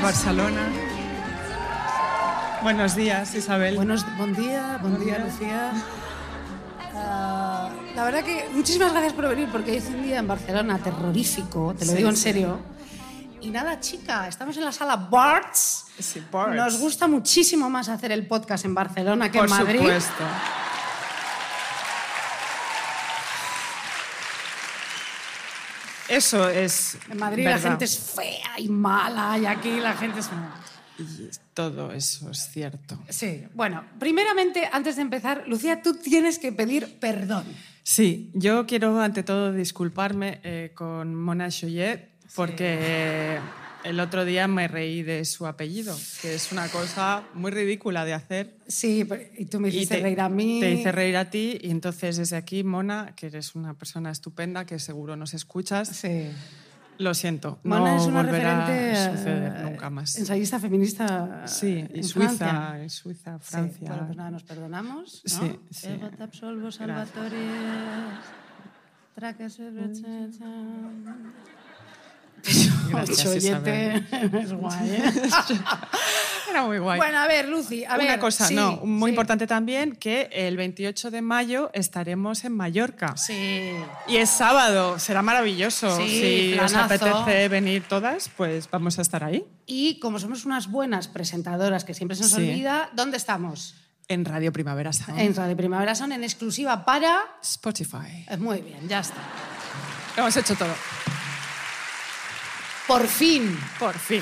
[0.00, 0.68] Barcelona.
[2.62, 3.76] Buenos días, Isabel.
[3.76, 5.72] Buenos, buen día, buen, día, Lucía.
[6.94, 11.74] Ah, la verdad que muchísimas gracias por venir porque es un día en Barcelona terrorífico,
[11.76, 12.58] te lo Sí, digo en serio.
[13.40, 15.86] Y nada, chica, estamos en la sala Barts.
[15.98, 16.54] Sí, Barts.
[16.54, 19.78] Nos gusta muchísimo más hacer el podcast en Barcelona que Por en Madrid.
[19.80, 20.22] supuesto.
[26.12, 26.98] Eso es.
[27.10, 30.28] En Madrid la gente es fea y mala y aquí la gente es...
[30.98, 32.98] Y todo eso es cierto.
[33.08, 37.44] Sí, bueno, primeramente, antes de empezar, Lucía, tú tienes que pedir perdón.
[37.82, 43.38] Sí, yo quiero ante todo disculparme eh, con Mona Choyet porque
[43.84, 48.14] el otro día me reí de su apellido, que es una cosa muy ridícula de
[48.14, 48.56] hacer.
[48.68, 50.60] Sí, pero- y tú me hiciste te- reír a mí.
[50.60, 54.64] Te hice reír a ti y entonces desde aquí, Mona, que eres una persona estupenda,
[54.66, 56.28] que seguro nos escuchas, Sí.
[56.98, 60.16] lo siento, Mona no es una volverá referente a eh, suceder nunca más.
[60.16, 61.42] Ensayista feminista.
[61.48, 62.84] Sí, en Suiza, Francia.
[62.84, 63.88] y Suiza, Sí, Francia.
[63.88, 65.22] bueno, pues nada, nos perdonamos.
[65.24, 65.40] ¿no?
[65.40, 65.86] Sí, sí.
[65.88, 67.36] Ego te absolvo, Salvatore.
[69.18, 69.58] Chacha.
[72.88, 73.24] Gracias.
[73.24, 75.12] Es guay, ¿eh?
[76.50, 76.98] Era muy guay.
[76.98, 78.06] Bueno, a ver, Lucy, a ver.
[78.06, 79.12] Una cosa, sí, no, muy sí.
[79.12, 83.16] importante también, que el 28 de mayo estaremos en Mallorca.
[83.16, 83.72] Sí.
[84.08, 85.96] Y es sábado, será maravilloso.
[85.96, 86.94] Sí, si os planazo.
[86.94, 89.44] apetece venir todas, pues vamos a estar ahí.
[89.66, 93.76] Y como somos unas buenas presentadoras que siempre se nos olvida, ¿dónde estamos?
[94.08, 95.20] En Radio Primavera Sound.
[95.20, 97.22] En Radio Primavera son en exclusiva para.
[97.42, 98.26] Spotify.
[98.38, 99.22] Muy bien, ya está.
[100.16, 100.74] Lo hemos hecho todo.
[102.92, 103.58] Por fin.
[103.78, 104.20] Por fin.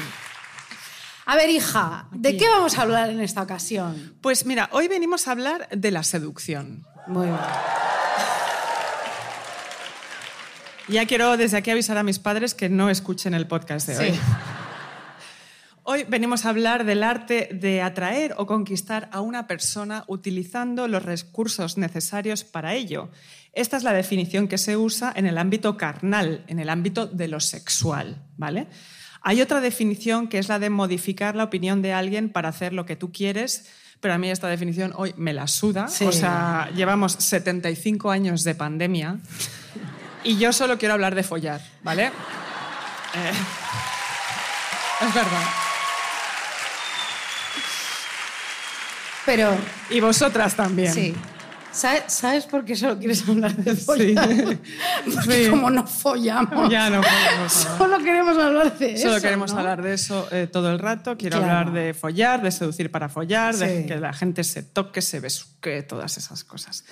[1.27, 4.15] A ver, hija, ¿de qué vamos a hablar en esta ocasión?
[4.21, 6.87] Pues mira, hoy venimos a hablar de la seducción.
[7.09, 7.41] Muy bien.
[10.87, 14.13] Ya quiero desde aquí avisar a mis padres que no escuchen el podcast de hoy.
[14.13, 14.21] Sí.
[15.83, 21.03] Hoy venimos a hablar del arte de atraer o conquistar a una persona utilizando los
[21.03, 23.09] recursos necesarios para ello.
[23.53, 27.29] Esta es la definición que se usa en el ámbito carnal, en el ámbito de
[27.29, 28.69] lo sexual, ¿vale?
[29.23, 32.87] Hay otra definición que es la de modificar la opinión de alguien para hacer lo
[32.87, 33.67] que tú quieres,
[34.01, 35.89] pero a mí esta definición hoy me la suda.
[35.89, 36.05] Sí.
[36.07, 39.19] O sea, llevamos 75 años de pandemia
[40.25, 42.07] y yo solo quiero hablar de follar, ¿vale?
[42.07, 43.33] Eh,
[45.07, 45.43] es verdad.
[49.27, 49.57] Pero,
[49.91, 50.95] Y vosotras también.
[50.95, 51.15] sí.
[51.73, 54.29] ¿Sabes, sabes por qué solo quieres hablar de follar?
[55.15, 55.51] Porque Sí.
[55.51, 57.49] como no follamos, Ya no hablar.
[57.49, 59.09] solo queremos hablar de eso.
[59.09, 59.59] Solo queremos ¿no?
[59.61, 61.17] hablar de eso eh, todo el rato.
[61.17, 61.53] Quiero Claro.
[61.59, 63.87] hablar de follar, de seducir para follar, de Sí.
[63.87, 66.85] que la gente se toque, se besuque, todas esas cosas.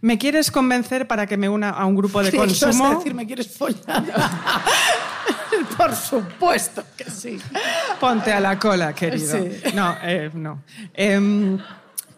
[0.00, 2.96] ¿Me quieres convencer para que me una a un grupo de consumo?
[2.98, 4.04] decir, ¿me quieres follar?
[5.76, 7.38] por supuesto que sí.
[8.00, 9.36] Ponte a la cola, querido.
[9.38, 9.60] Sí.
[9.74, 10.62] No, eh, no.
[10.94, 11.58] Em,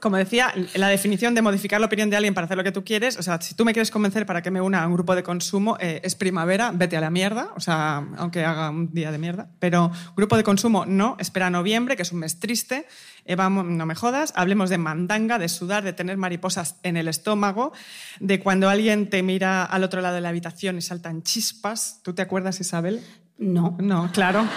[0.04, 2.84] como decía, la definición de modificar la opinión de alguien para hacer lo que tú
[2.84, 5.14] quieres, o sea, si tú me quieres convencer para que me una a un grupo
[5.14, 9.10] de consumo, eh, es primavera, vete a la mierda, o sea, aunque haga un día
[9.10, 12.86] de mierda, pero grupo de consumo no, espera noviembre, que es un mes triste,
[13.24, 17.08] eh, vamos, no me jodas, hablemos de mandanga, de sudar, de tener mariposas en el
[17.08, 17.72] estómago,
[18.20, 22.00] de cuando alguien te mira al otro lado de la habitación y saltan chispas.
[22.02, 23.02] ¿Tú te acuerdas, Isabel?
[23.38, 23.74] No.
[23.80, 24.44] No, claro.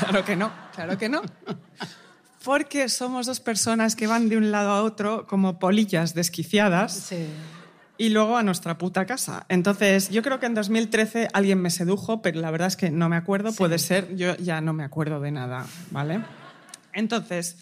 [0.00, 1.22] Claro que no, claro que no.
[2.44, 7.26] Porque somos dos personas que van de un lado a otro como polillas desquiciadas Sí.
[7.98, 9.46] y luego a nuestra puta casa.
[9.48, 13.08] Entonces, yo creo que en 2013 alguien me sedujo, pero la verdad es que no
[13.08, 13.52] me acuerdo.
[13.52, 16.20] Puede ser, yo ya no me acuerdo de nada, ¿vale?
[16.92, 17.56] Entonces,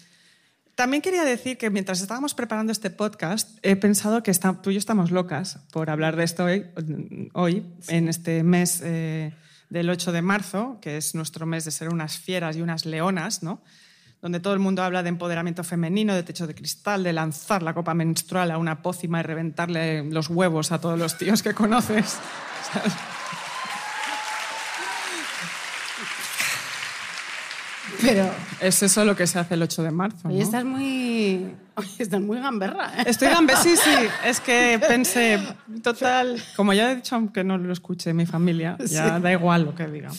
[0.75, 4.73] también quería decir que mientras estábamos preparando este podcast, he pensado que está- tú y
[4.73, 6.65] yo estamos locas por hablar de esto hoy,
[7.33, 9.33] hoy en este mes eh,
[9.69, 13.43] del 8 de marzo, que es nuestro mes de ser unas fieras y unas leonas,
[13.43, 13.61] ¿no?
[14.21, 17.73] Donde todo el mundo habla de empoderamiento femenino, de techo de cristal, de lanzar la
[17.73, 22.17] copa menstrual a una pócima y reventarle los huevos a todos los tíos que conoces.
[22.71, 22.93] ¿sabes?
[28.01, 28.29] Pero,
[28.59, 30.27] Es eso lo que se hace el 8 de marzo.
[30.29, 30.39] ¿no?
[30.39, 31.53] estás muy...
[31.97, 33.03] Estás muy gamberra, ¿eh?
[33.07, 33.89] Estoy gambe, sí, sí.
[34.23, 35.39] Es que pensé,
[35.81, 39.21] total, como ya he dicho, aunque no lo escuche mi familia, ya Sí.
[39.21, 40.09] da igual lo que diga.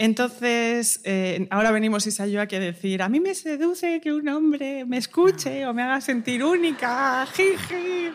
[0.00, 4.12] Entonces, eh, ahora venimos Isa y yo aquí a decir, a mí me seduce que
[4.12, 8.12] un hombre me escuche o me haga sentir única, jiji.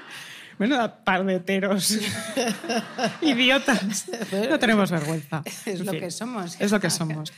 [0.58, 2.00] Menuda par de heteros.
[3.22, 4.06] Idiotas.
[4.50, 5.44] No tenemos vergüenza.
[5.66, 6.56] Es lo que somos.
[6.62, 7.34] Es lo que somos.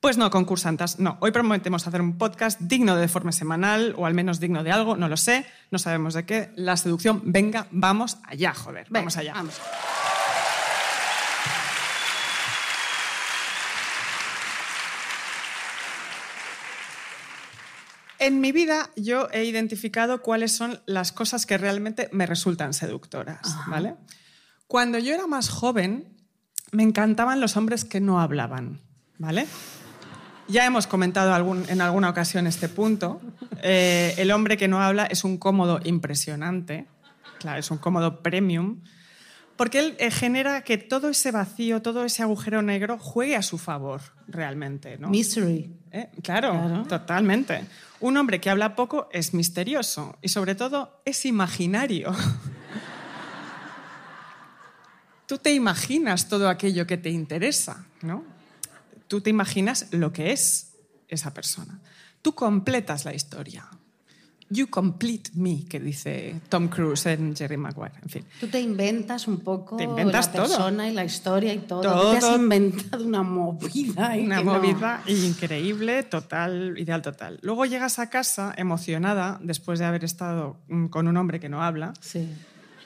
[0.00, 1.16] Pues no, concursantas, no.
[1.20, 4.96] Hoy prometemos hacer un podcast digno de forma semanal, o al menos digno de algo,
[4.96, 6.50] no lo sé, no sabemos de qué.
[6.56, 9.32] La seducción, venga, vamos allá, joder, Venga, vamos allá.
[9.34, 9.60] Vamos.
[18.18, 23.56] En mi vida yo he identificado cuáles son las cosas que realmente me resultan seductoras,
[23.68, 23.94] ¿vale?
[24.66, 26.16] Cuando yo era más joven,
[26.72, 28.80] me encantaban los hombres que no hablaban,
[29.18, 29.46] ¿vale?
[30.48, 33.20] Ya hemos comentado algún- en alguna ocasión este punto.
[33.62, 36.86] Eh, el hombre que no habla es un cómodo impresionante,
[37.38, 38.82] claro, es un cómodo premium,
[39.58, 43.58] porque él eh, genera que todo ese vacío, todo ese agujero negro juegue a su
[43.58, 45.08] favor, realmente, ¿no?
[45.08, 45.74] Mystery.
[45.90, 46.08] ¿Eh?
[46.22, 46.84] Claro, Claro.
[46.84, 47.64] totalmente.
[47.98, 52.14] Un hombre que habla poco es misterioso y sobre todo es imaginario.
[55.26, 58.22] Tú te imaginas todo aquello que te interesa, ¿no?
[59.08, 60.74] Tú te imaginas lo que es
[61.08, 61.80] esa persona.
[62.22, 63.66] Tú completas la historia.
[64.50, 67.92] You complete me, que dice Tom Cruise en Jerry Maguire.
[68.02, 68.24] En fin.
[68.40, 70.42] Tú te inventas un poco Te inventas la todo.
[70.48, 71.82] persona y la historia y todo.
[71.82, 72.14] Todo.
[72.14, 74.14] Tú te has inventado una movida.
[74.18, 74.54] Una no.
[74.54, 77.38] movida increíble, total, ideal total.
[77.42, 81.62] Luego llegas a casa emocionada después de haber estado mm, con un hombre que no
[81.62, 82.26] habla, Sí.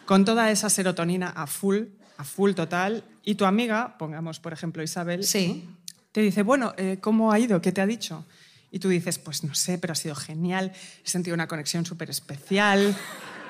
[0.05, 1.79] con toda esa serotonina a full,
[2.19, 5.69] a full total, y tu amiga, pongamos por ejemplo Isabel, Sí.
[6.11, 7.61] te dice, bueno, eh, ¿cómo ha ido?
[7.61, 8.25] ¿Qué te ha dicho?
[8.73, 10.73] Y tú dices, pues no sé, pero ha sido genial,
[11.05, 12.97] he sentido una conexión súper especial,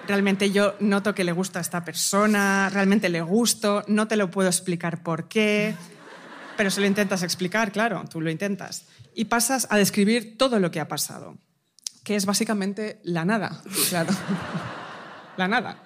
[0.06, 4.30] realmente yo noto que le gusta a esta persona, realmente le gusto, no te lo
[4.30, 5.74] puedo explicar por qué,
[6.56, 8.86] pero se lo intentas explicar, claro, tú lo intentas.
[9.14, 11.38] Y pasas a describir todo lo que ha pasado,
[12.04, 14.10] que es básicamente la nada, claro.
[15.36, 15.82] la nada.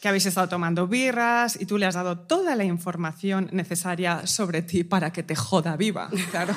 [0.00, 4.62] Que habéis estado tomando birras y tú le has dado toda la información necesaria sobre
[4.62, 6.54] ti para que te joda viva, claro.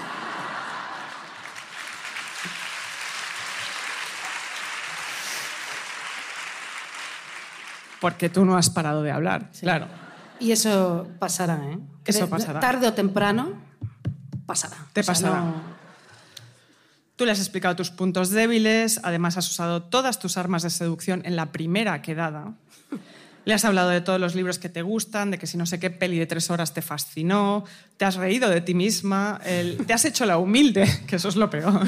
[8.02, 9.88] Porque tú no has parado de hablar, claro.
[10.40, 11.80] Y eso pasará, ¿eh?
[12.06, 12.60] Eso pasará.
[12.60, 13.54] Tarde o temprano
[14.46, 14.78] pasará.
[14.94, 15.42] Te O sea, pasará.
[15.42, 15.80] no-
[17.16, 21.22] Tú le has explicado tus puntos débiles, además has usado todas tus armas de seducción
[21.26, 22.54] en la primera quedada.
[23.44, 25.80] Le has hablado de todos los libros que te gustan, de que si no sé
[25.80, 27.66] qué peli de tres horas te fascinó,
[27.98, 31.36] te has reído de ti misma, el- te has hecho la humilde, que eso es
[31.36, 31.86] lo peor.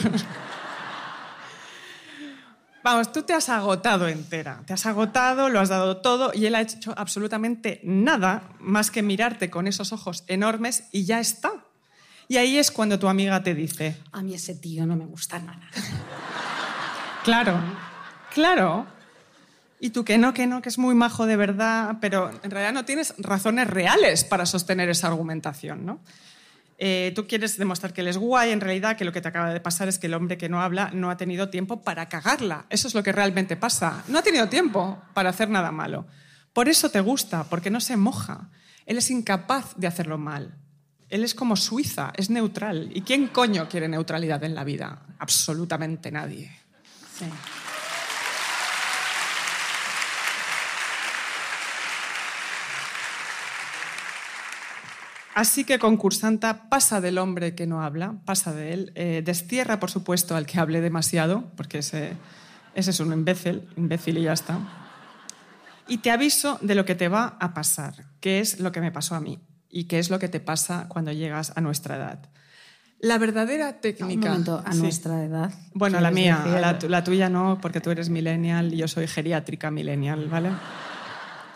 [2.83, 6.55] Vamos, tú te has agotado entera, te has agotado, lo has dado todo y él
[6.55, 11.51] ha hecho absolutamente nada más que mirarte con esos ojos enormes y ya está.
[12.27, 15.37] Y ahí es cuando tu amiga te dice, A mí ese tío no me gusta
[15.39, 15.67] nada.
[17.23, 17.59] Claro,
[18.33, 18.87] claro.
[19.79, 22.73] Y tú que no, que no, que es muy majo de verdad, pero en realidad
[22.73, 25.99] no tienes razones reales para sostener esa argumentación, ¿no?
[26.83, 29.53] Eh, tú quieres demostrar que él es guay, en realidad que lo que te acaba
[29.53, 32.65] de pasar es que el hombre que no habla no ha tenido tiempo para cagarla.
[32.71, 34.03] Eso es lo que realmente pasa.
[34.07, 36.07] No ha tenido tiempo para hacer nada malo.
[36.53, 38.49] Por eso te gusta, porque no se moja.
[38.87, 40.55] Él es incapaz de hacerlo mal.
[41.09, 42.89] Él es como Suiza, es neutral.
[42.95, 45.03] ¿Y quién coño quiere neutralidad en la vida?
[45.19, 46.49] Absolutamente nadie.
[47.15, 47.25] Sí.
[55.33, 59.89] Así que concursanta pasa del hombre que no habla, pasa de él, eh, destierra, por
[59.89, 62.13] supuesto, al que hable demasiado, porque ese,
[62.75, 64.59] ese es un imbécil, imbécil y ya está.
[65.87, 68.91] Y te aviso de lo que te va a pasar, que es lo que me
[68.91, 72.19] pasó a mí y que es lo que te pasa cuando llegas a nuestra edad.
[72.99, 74.29] La verdadera Un técnica...
[74.29, 74.79] momento, a Sí.
[74.81, 75.51] nuestra edad.
[75.73, 79.07] Bueno, la ¿quieres mía, la, la tuya no, porque tú eres millennial y yo soy
[79.07, 80.51] geriátrica millennial, ¿vale?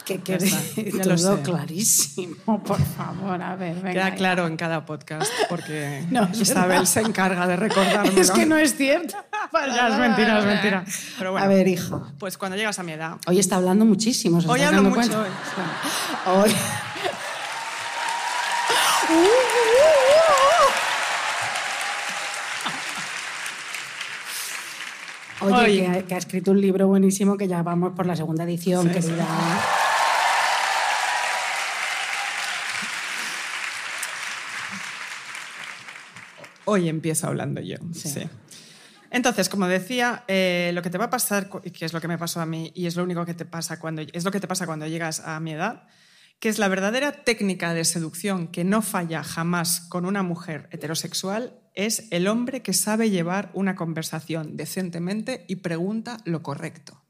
[0.05, 0.47] Que quede
[0.93, 3.41] ya lo todo clarísimo, por favor.
[3.41, 3.91] A ver, venga.
[3.91, 4.15] Queda ya.
[4.15, 6.85] claro en cada podcast, porque No, Isabel verdad.
[6.85, 8.21] se encarga de recordármelo.
[8.21, 9.15] Es que no es cierto.
[9.53, 10.83] Ya, es mentira, es mentira.
[11.17, 12.05] Pero bueno, A ver, hijo.
[12.19, 14.37] pues cuando llegas a mi edad, Hoy está hablando muchísimo.
[14.39, 15.19] ¿os Hoy hablo mucho, cuenta?
[15.21, 15.29] hoy.
[16.43, 16.55] Hoy.
[25.41, 28.43] Oye, que ha, que ha escrito un libro buenísimo que ya vamos por la segunda
[28.45, 29.11] edición, Sí, sí.
[36.65, 37.77] Hoy empiezo hablando yo.
[37.93, 38.09] Sí.
[38.09, 38.29] sí.
[39.15, 42.17] Entonces, como decía, eh, lo que te va a pasar, que es lo que me
[42.17, 44.47] pasó a mí, y es lo único que te pasa cuando, es lo que te
[44.47, 45.87] pasa cuando llegas a mi edad,
[46.39, 51.57] que es la verdadera técnica de seducción que no falla jamás con una mujer heterosexual,
[51.75, 57.01] es el hombre que sabe llevar una conversación decentemente y pregunta lo correcto.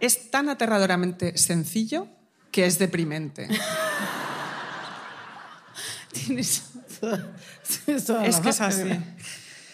[0.00, 2.08] Es tan aterradoramente sencillo
[2.50, 3.48] que es deprimente.
[6.12, 6.72] Tienes
[7.86, 8.90] Es que es así.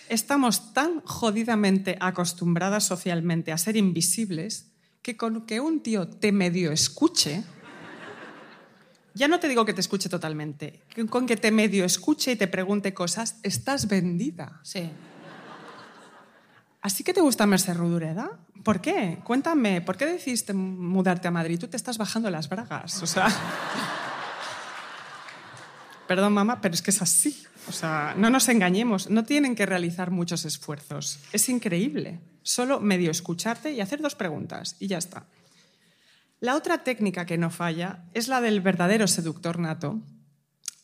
[0.08, 4.66] Estamos tan jodidamente acostumbradas socialmente a ser invisibles
[5.02, 7.42] que con que un tío te medio escuche,
[9.14, 12.48] ya no te digo que te escuche totalmente, con que te medio escuche y te
[12.48, 14.60] pregunte cosas, estás vendida.
[14.62, 14.90] Sí.
[16.82, 18.30] ¿Así que te gusta Merced Rudureda?
[18.62, 19.18] ¿Por qué?
[19.24, 21.58] Cuéntame, ¿por qué decidiste mudarte a Madrid?
[21.58, 23.26] Tú te estás bajando las bragas, o sea...
[26.06, 27.42] Perdón, mamá, pero es que es así.
[27.68, 31.18] O sea, no nos engañemos, no tienen que realizar muchos esfuerzos.
[31.32, 32.20] Es increíble.
[32.42, 35.26] Solo medio escucharte y hacer dos preguntas y ya está.
[36.38, 40.00] La otra técnica que no falla es la del verdadero seductor nato,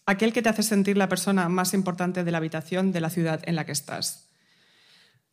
[0.07, 3.41] aquel que te hace sentir la persona más importante de la habitación de la ciudad
[3.45, 4.29] en la que estás.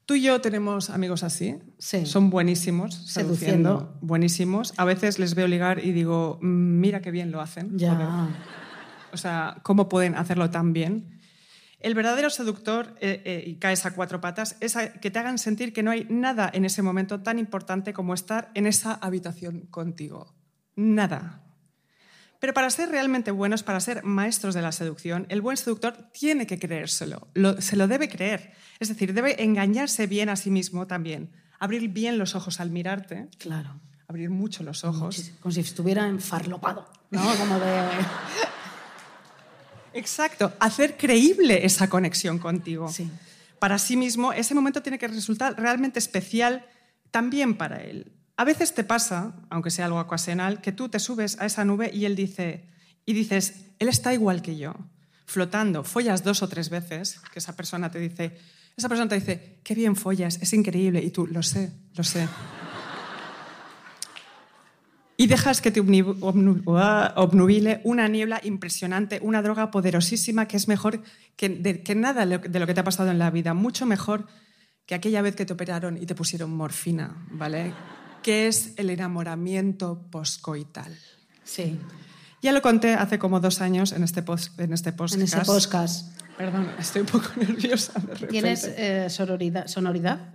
[0.06, 1.56] Tú y yo tenemos amigos así.
[1.78, 2.06] Sí.
[2.06, 3.70] Son buenísimos, seduciendo.
[3.80, 3.98] Seduciendo.
[4.02, 4.74] Buenísimos.
[4.78, 7.78] A veces les veo ligar y digo, "Mm, mira qué bien lo hacen.
[7.78, 8.28] Ya.
[9.14, 11.20] O sea, ¿cómo pueden hacerlo tan bien?
[11.80, 15.38] El verdadero seductor, eh, eh, y caes a cuatro patas, es a- que te hagan
[15.38, 19.62] sentir que no hay nada en ese momento tan importante como estar en esa habitación
[19.72, 20.36] contigo.
[20.76, 21.42] Nada.
[22.42, 26.48] Pero para ser realmente buenos, para ser maestros de la seducción, el buen seductor tiene
[26.48, 28.54] que creérselo, lo- se lo debe creer.
[28.80, 33.30] Es decir, debe engañarse bien a sí mismo también, abrir bien los ojos al mirarte,
[33.38, 33.80] Claro.
[34.08, 35.32] abrir mucho los ojos.
[35.42, 37.22] Como si estuviera enfarlopado, ¿no?
[37.38, 37.88] Como de...
[39.94, 42.90] Exacto, hacer creíble esa conexión contigo.
[42.90, 43.10] Sí.
[43.60, 46.66] Para sí mismo, ese momento tiene que resultar realmente especial
[47.12, 48.12] también para él.
[48.38, 51.92] A veces te pasa, aunque sea algo ocasional, que tú te subes a esa nube
[51.94, 52.64] y él dice,
[53.06, 54.76] y dices, él está igual que yo,
[55.26, 58.38] flotando, follas dos o tres veces, que esa persona te dice,
[58.78, 62.30] esa persona te dice, qué bien follas, es increíble, y tú, lo sé, lo sé.
[65.22, 71.02] Y dejas que te ua- obnubile una niebla impresionante, una droga poderosísima que es mejor
[71.36, 74.28] que, de, que nada de lo que te ha pasado en la vida, mucho mejor
[74.86, 77.74] que aquella vez que te operaron y te pusieron morfina, ¿vale?
[78.24, 80.98] Que es el enamoramiento poscoital.
[81.44, 81.78] Sí.
[82.42, 85.16] Ya lo conté hace como dos años en este, post, en este podcast.
[85.20, 86.18] En ese podcast.
[86.38, 88.28] Perdón, estoy un poco nerviosa de.
[88.28, 89.66] ¿Tienes eh, sonoridad?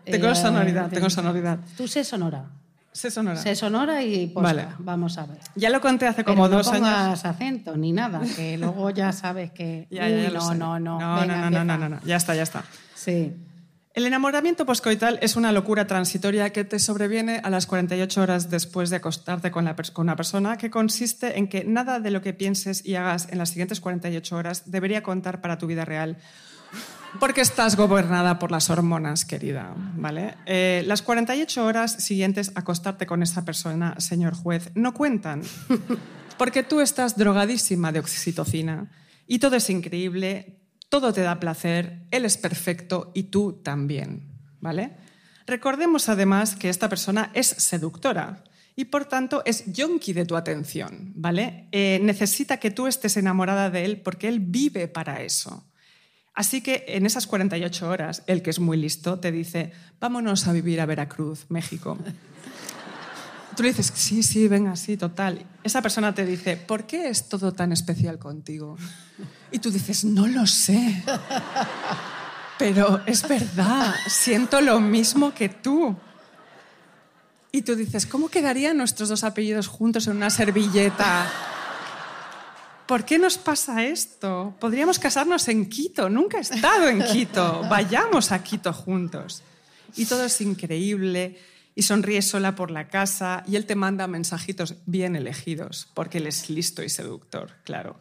[0.05, 1.59] Tengo Eh, sonoridad, te- tengo sonoridad.
[1.79, 2.51] Tú sé sonora.
[2.95, 3.37] Sé sonora.
[3.43, 4.55] Sé sonora y posca.
[4.55, 4.69] Vale.
[4.79, 5.39] Vamos a ver.
[5.57, 6.89] Ya lo conté hace como Pero dos no años.
[6.89, 9.89] pongas acento ni nada, que luego ya sabes que...
[9.91, 12.01] Ya, ya, ya Uy, lo no, no, no, No, Venga, no, no, no.
[12.05, 12.63] Ya está, ya está.
[12.95, 13.35] Sí.
[13.95, 18.91] El enamoramiento poscoital es una locura transitoria que te sobreviene a las 48 horas después
[18.91, 22.33] de acostarte con, la con una persona, que consiste en que nada de lo que
[22.33, 26.17] pienses y hagas en las siguientes 48 horas debería contar para tu vida real.
[27.21, 29.75] Porque estás gobernada por las hormonas, querida.
[29.97, 30.37] ¿vale?
[30.47, 35.43] Eh, las 48 horas siguientes a acostarte con esa persona, señor juez, no cuentan.
[36.39, 38.91] Porque tú estás drogadísima de oxitocina
[39.27, 44.29] y todo es increíble, todo te da placer, él es perfecto y tú también,
[44.61, 44.93] ¿vale?
[45.47, 48.43] Recordemos además que esta persona es seductora
[48.77, 51.69] y por tanto es yonki de tu atención, ¿vale?
[51.71, 55.65] Eh, necesita que tú estés enamorada de él porque él vive para eso.
[56.35, 60.53] Así que en esas 48 horas, el que es muy listo te dice, vámonos a
[60.53, 61.97] vivir a Veracruz, México.
[63.57, 65.47] Tú le dices, sí, sí, venga, sí, total.
[65.63, 68.77] Esa persona te dice, ¿por qué es todo tan especial contigo?
[69.53, 71.05] Y tú dices, no lo sé.
[72.59, 75.97] Pero es verdad, siento lo mismo que tú.
[77.53, 81.31] Y tú dices, ¿cómo quedarían nuestros dos apellidos juntos en una servilleta?
[82.87, 84.55] ¿Por qué nos pasa esto?
[84.61, 86.11] Podríamos casarnos en Quito.
[86.11, 87.63] Nunca he estado en Quito.
[87.71, 89.43] Vayamos a Quito juntos.
[89.97, 91.39] Y todo es increíble.
[91.75, 96.29] Y sonríes sola por la casa y él te manda mensajitos bien elegidos, porque él
[96.29, 97.99] es listo y seductor, claro.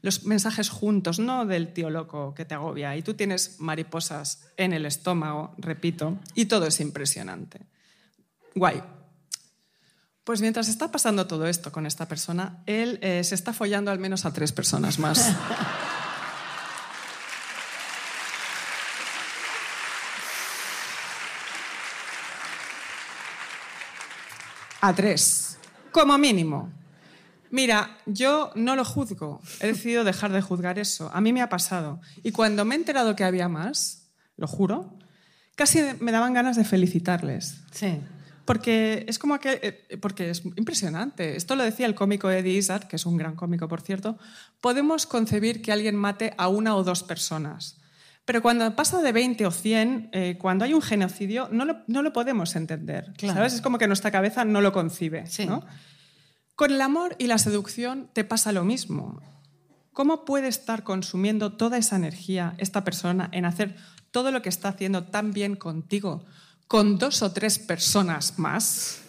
[0.00, 2.96] Los mensajes juntos, no del tío loco que te agobia.
[2.96, 7.60] Y tú tienes mariposas en el estómago, repito, y todo es impresionante.
[8.56, 8.82] Guay.
[10.24, 13.98] Pues mientras está pasando todo esto con esta persona, él eh, se está follando al
[13.98, 15.34] menos a tres personas más.
[24.84, 25.58] A tres,
[25.92, 26.68] como mínimo.
[27.50, 29.40] Mira, yo no lo juzgo.
[29.60, 31.08] He decidido dejar de juzgar eso.
[31.14, 32.00] A mí me ha pasado.
[32.24, 34.98] Y cuando me he enterado que había más, lo juro,
[35.54, 37.60] casi me daban ganas de felicitarles.
[37.70, 38.00] Sí.
[38.44, 41.36] Porque es como que, eh, porque es impresionante.
[41.36, 44.18] Esto lo decía el cómico Eddie Izzard, que es un gran cómico, por cierto.
[44.60, 47.78] Podemos concebir que alguien mate a una o dos personas.
[48.24, 52.02] Pero cuando pasa de 20 o 100, eh, cuando hay un genocidio, no lo, no
[52.02, 53.12] lo podemos entender.
[53.16, 53.34] Claro.
[53.34, 53.54] ¿Sabes?
[53.54, 55.26] Es como que nuestra cabeza no lo concibe.
[55.26, 55.46] Sí.
[55.46, 55.64] ¿no?
[56.54, 59.20] Con el amor y la seducción te pasa lo mismo.
[59.92, 63.76] ¿Cómo puede estar consumiendo toda esa energía esta persona en hacer
[64.10, 66.24] todo lo que está haciendo tan bien contigo
[66.72, 69.02] con dos o tres personas más?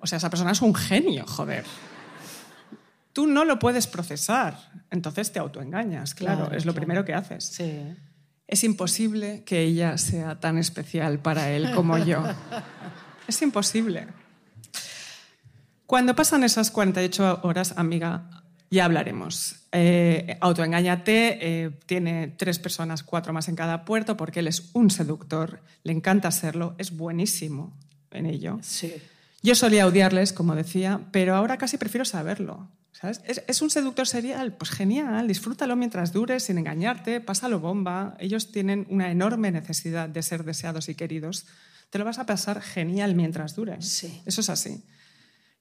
[0.00, 1.64] O sea, esa persona es un genio, joder.
[3.12, 4.58] Tú no lo puedes procesar,
[4.90, 6.84] entonces te autoengañas, claro, Claro, es lo claro.
[6.84, 7.44] primero que haces.
[7.44, 7.84] Sí.
[8.48, 12.24] Es imposible que ella sea tan especial para él como yo.
[13.28, 14.08] Es imposible.
[15.86, 19.56] Cuando pasan esas 48 horas, amiga, ya hablaremos.
[19.72, 24.90] Eh, autoengáñate, eh, tiene tres personas, cuatro más en cada puerto, porque él es un
[24.90, 27.76] seductor, le encanta serlo, es buenísimo
[28.10, 28.58] en ello.
[28.62, 28.94] Sí.
[29.42, 32.68] Yo solía odiarles, como decía, pero ahora casi prefiero saberlo.
[32.92, 33.20] ¿sabes?
[33.24, 38.16] Es, es un seductor serial, pues genial, disfrútalo mientras dure, sin engañarte, pásalo bomba.
[38.18, 41.46] Ellos tienen una enorme necesidad de ser deseados y queridos.
[41.90, 43.80] Te lo vas a pasar genial mientras dure.
[43.80, 44.20] Sí.
[44.26, 44.82] Eso es así.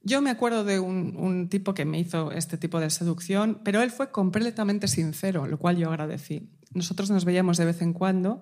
[0.07, 3.91] Yo me acuerdo de un, tipo que me hizo este tipo de seducción, pero él
[3.91, 6.49] fue completamente sincero, lo cual yo agradecí.
[6.73, 8.41] Nosotros nos veíamos de vez en cuando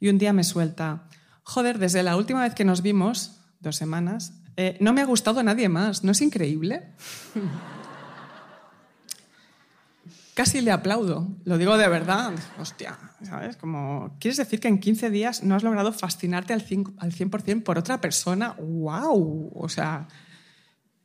[0.00, 1.06] y un día me suelta,
[1.42, 5.42] joder, desde la última vez que nos vimos, dos semanas, eh, no me ha gustado
[5.42, 6.94] nadie más, ¿no es increíble?
[10.32, 12.32] Casi le aplaudo, lo digo de verdad.
[12.58, 13.58] Hostia, ¿sabes?
[13.58, 18.00] Como, ¿quieres decir que en 15 días no has logrado fascinarte al 100%, por otra
[18.00, 18.56] persona?
[18.58, 19.52] ¡Wow!
[19.54, 20.08] O sea,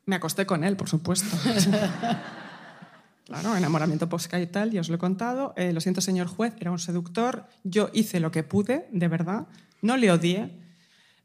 [0.10, 1.38] me acosté con él, por supuesto.
[3.26, 5.54] claro, enamoramiento posca y tal, ya os lo he contado.
[5.56, 7.46] Eh, lo siento, señor juez, era un seductor.
[7.64, 9.48] Yo hice lo que pude, de verdad.
[9.82, 10.58] No le odié.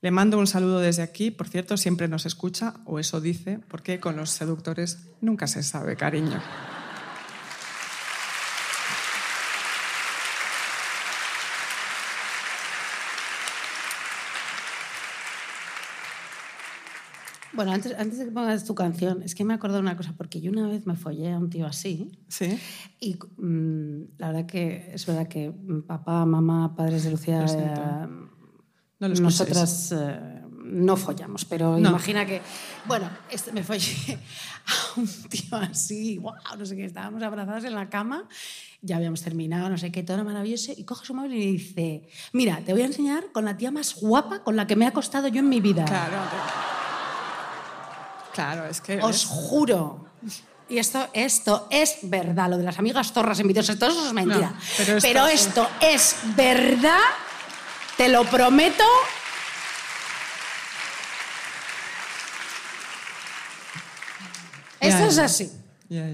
[0.03, 1.31] Le mando un saludo desde aquí.
[1.31, 5.97] Por cierto, siempre nos escucha, o eso dice, porque con los seductores nunca se sabe,
[5.97, 6.43] cariño.
[17.55, 20.15] Bueno, antes, antes de que pongas tu canción, es que me acuerdo de una cosa,
[20.17, 22.11] porque yo una vez me follé a un tío así.
[22.29, 22.59] Sí.
[23.01, 25.53] Y mmm, la verdad que es verdad que
[25.87, 28.07] papá, mamá, padres de Lucía, eh,
[28.99, 30.35] no nosotras eh,
[30.65, 31.91] no follamos, pero no.
[31.91, 32.41] imagina que,
[32.87, 34.19] bueno, este, me follé
[34.67, 38.27] a un tío así, wow, no sé qué, estábamos abrazados en la cama,
[38.81, 42.09] ya habíamos terminado, no sé qué, todo era maravilloso, y coge su móvil y dice,
[42.33, 44.89] mira, te voy a enseñar con la tía más guapa con la que me he
[44.89, 45.85] acostado yo en mi vida.
[45.85, 46.74] Claro.
[48.35, 49.01] Claro, es que...
[49.01, 50.07] Os juro.
[50.69, 54.51] Y esto, esto es verdad, lo de las amigas zorras envidiosas, todo eso es mentira.
[54.51, 56.99] No, pero, esto, pero esto es verdad,
[57.97, 58.85] te lo prometo.
[64.81, 65.51] Esto es así.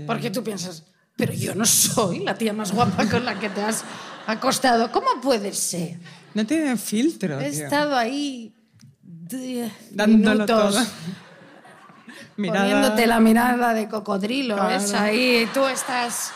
[0.06, 0.84] Porque tú piensas,
[1.16, 3.84] pero yo no soy la tía más guapa con la que te has
[4.26, 4.90] acostado.
[4.92, 5.98] ¿Cómo puede ser?
[6.34, 7.64] No tienen filtro, He tío.
[7.64, 8.54] estado ahí
[9.90, 10.86] Dándolo minutos todo.
[12.36, 14.70] Mirada- poniéndote la mirada de cocodrilo, Claro.
[14.70, 14.94] ¿ves?
[14.94, 16.32] Ahí tú estás...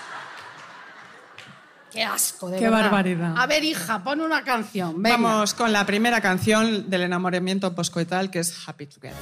[1.92, 2.82] Qué asco, de Qué verdad.
[2.82, 3.34] barbaridad.
[3.36, 5.00] A ver, hija, pon una canción.
[5.00, 5.16] Venga.
[5.16, 9.14] Vamos con la primera canción del enamoramiento poscoital, que es Happy Together.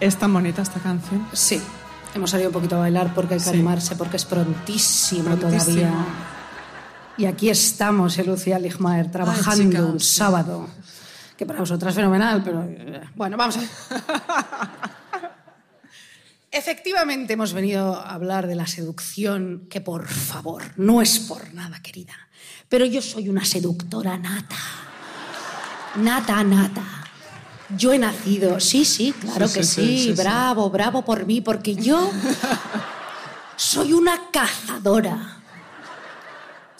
[0.00, 1.26] Es tan bonita esta canción.
[1.32, 1.62] Sí,
[2.14, 3.50] hemos salido un poquito a bailar porque hay que Sí.
[3.50, 5.64] animarse, porque es prontísimo, Prontísimo.
[5.64, 5.90] todavía.
[7.16, 10.68] Y aquí estamos, eh, Lucía Ligmaer, trabajando chica, un sábado.
[11.36, 13.68] Que para vosotras es fenomenal, pero eh, bueno, vamos a ver.
[16.50, 21.80] Efectivamente hemos venido a hablar de la seducción, que por favor, no es por nada,
[21.82, 22.14] querida,
[22.68, 24.56] pero yo soy una seductora nata.
[25.96, 26.82] Nata, nata.
[27.76, 30.14] Yo he nacido, sí, sí, claro Sí, que sí.
[30.16, 32.08] bravo, bravo por mí, porque yo
[33.56, 35.38] soy una cazadora.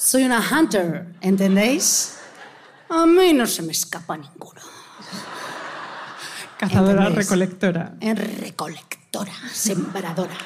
[0.05, 2.19] Soy una hunter, ¿entendéis?
[2.90, 4.61] A mí no se me escapa ninguno.
[6.59, 7.17] Cazadora ¿Entendéis?
[7.17, 7.95] recolectora.
[8.01, 10.37] En recolectora, sembradora.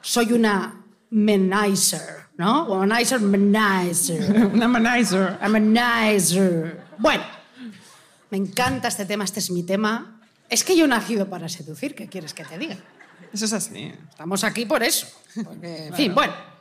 [0.00, 2.64] Soy una menizer, ¿no?
[2.64, 4.46] Womanizer, menizer.
[4.54, 5.36] Una manizer.
[5.42, 6.86] A menizer.
[6.96, 7.24] Bueno,
[8.30, 10.22] me encanta este tema, este es mi tema.
[10.48, 12.78] Es que yo he nacido para seducir, ¿qué quieres que te diga?
[13.30, 13.92] Eso es así.
[14.08, 15.06] Estamos aquí por eso.
[15.44, 16.57] Porque, en fin, bueno.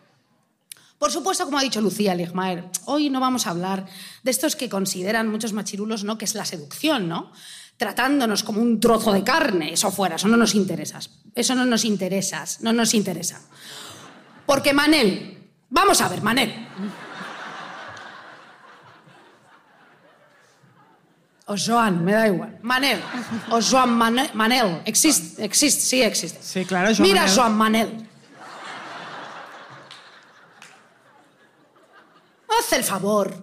[0.98, 3.86] Por supuesto, como ha dicho Lucía Ligmaer, hoy no vamos a hablar
[4.24, 6.18] de estos que consideran muchos machirulos, ¿no?
[6.18, 7.32] Que es la seducción, ¿no?
[7.78, 11.00] Tratándonos como un trozo de carne, eso fuera, eso no nos interesa.
[11.36, 13.40] Eso no nos interesa, no nos interesa.
[14.48, 15.38] Porque Manel,
[15.70, 16.68] vamos a ver, Manel.
[21.50, 22.58] O Joan, me da igual.
[22.62, 23.00] Manel.
[23.52, 24.82] O Joan Mane- Manel.
[24.84, 26.40] Existe, existe, sí existe.
[26.42, 27.36] Sí, claro, Joan Mira, Manel.
[27.38, 28.10] Joan Manel.
[32.74, 33.34] El favor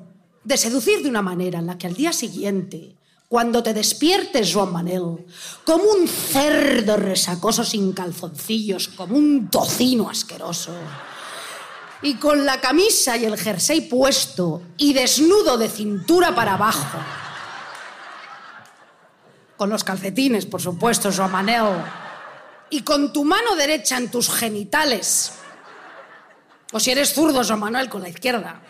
[0.43, 2.97] de seducir de una manera en la que al día siguiente,
[3.29, 5.27] cuando te despiertes, Joan Manel,
[5.65, 10.73] como un cerdo resacoso sin calzoncillos, como un tocino asqueroso,
[12.03, 16.99] y con la camisa y el jersey puesto y desnudo de cintura para abajo,
[19.57, 21.83] con los calcetines, por supuesto, Joan Manel,
[22.71, 25.33] y con tu mano derecha en tus genitales,
[26.73, 28.61] o si eres zurdo, Joan Manuel, con la izquierda,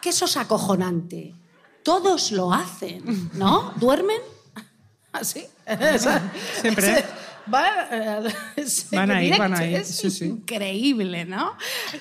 [0.00, 1.34] que eso es acojonante.
[1.82, 3.72] Todos lo hacen, ¿no?
[3.76, 4.20] ¿Duermen?
[5.12, 5.46] ¿Así?
[6.60, 7.04] Siempre.
[7.52, 7.88] Va,
[8.92, 10.24] Van ahí, directo, van ahí, Es sí, sí.
[10.26, 11.52] increíble, ¿no?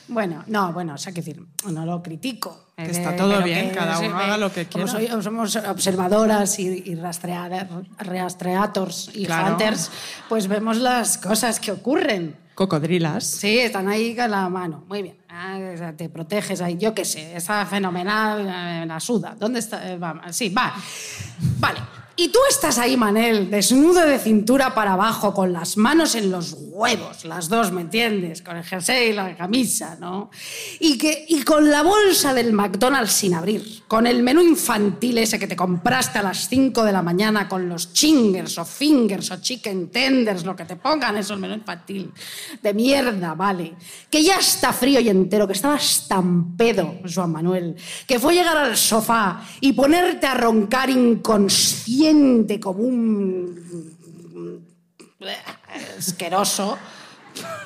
[0.08, 2.66] Bueno, no, bueno, o sea, que decir, no lo critico.
[2.76, 5.10] Que está Eh, todo pero bien, cada uno haga lo que como quiera.
[5.14, 6.96] soy- somos observadoras y, y
[8.00, 9.54] rastreators y Claro.
[9.54, 9.90] hunters,
[10.30, 12.36] pues vemos las cosas que ocurren.
[12.56, 13.24] Cocodrilas.
[13.24, 14.84] Sí, están ahí con la mano.
[14.88, 15.18] Muy bien.
[15.30, 15.60] Ah,
[15.96, 16.76] te proteges ahí.
[16.78, 18.42] Yo qué sé, está fenomenal.
[18.48, 19.36] eh, La suda.
[19.40, 19.82] ¿Dónde está?
[19.94, 20.00] Eh,
[20.32, 20.74] Sí, va.
[21.60, 21.80] Vale.
[22.20, 26.56] Y tú estás ahí, Manel, desnudo de cintura para abajo, con las manos en los
[26.58, 28.42] huevos, las dos, ¿me entiendes?
[28.42, 30.32] Con el jersey y la camisa, ¿no?
[30.80, 35.38] Y, que, y con la bolsa del McDonald's sin abrir, con el menú infantil ese
[35.38, 39.40] que te compraste a las 5 de la mañana, con los chingers o fingers o
[39.40, 42.12] chicken tenders, lo que te pongan, eso, el menú infantil.
[42.64, 43.76] De mierda, vale.
[44.10, 47.76] Que ya está frío y entero, que estabas tan pedo, Joan Manuel,
[48.08, 52.07] que fue llegar al sofá y ponerte a roncar inconsciente
[52.62, 53.58] como un
[55.98, 56.78] asqueroso.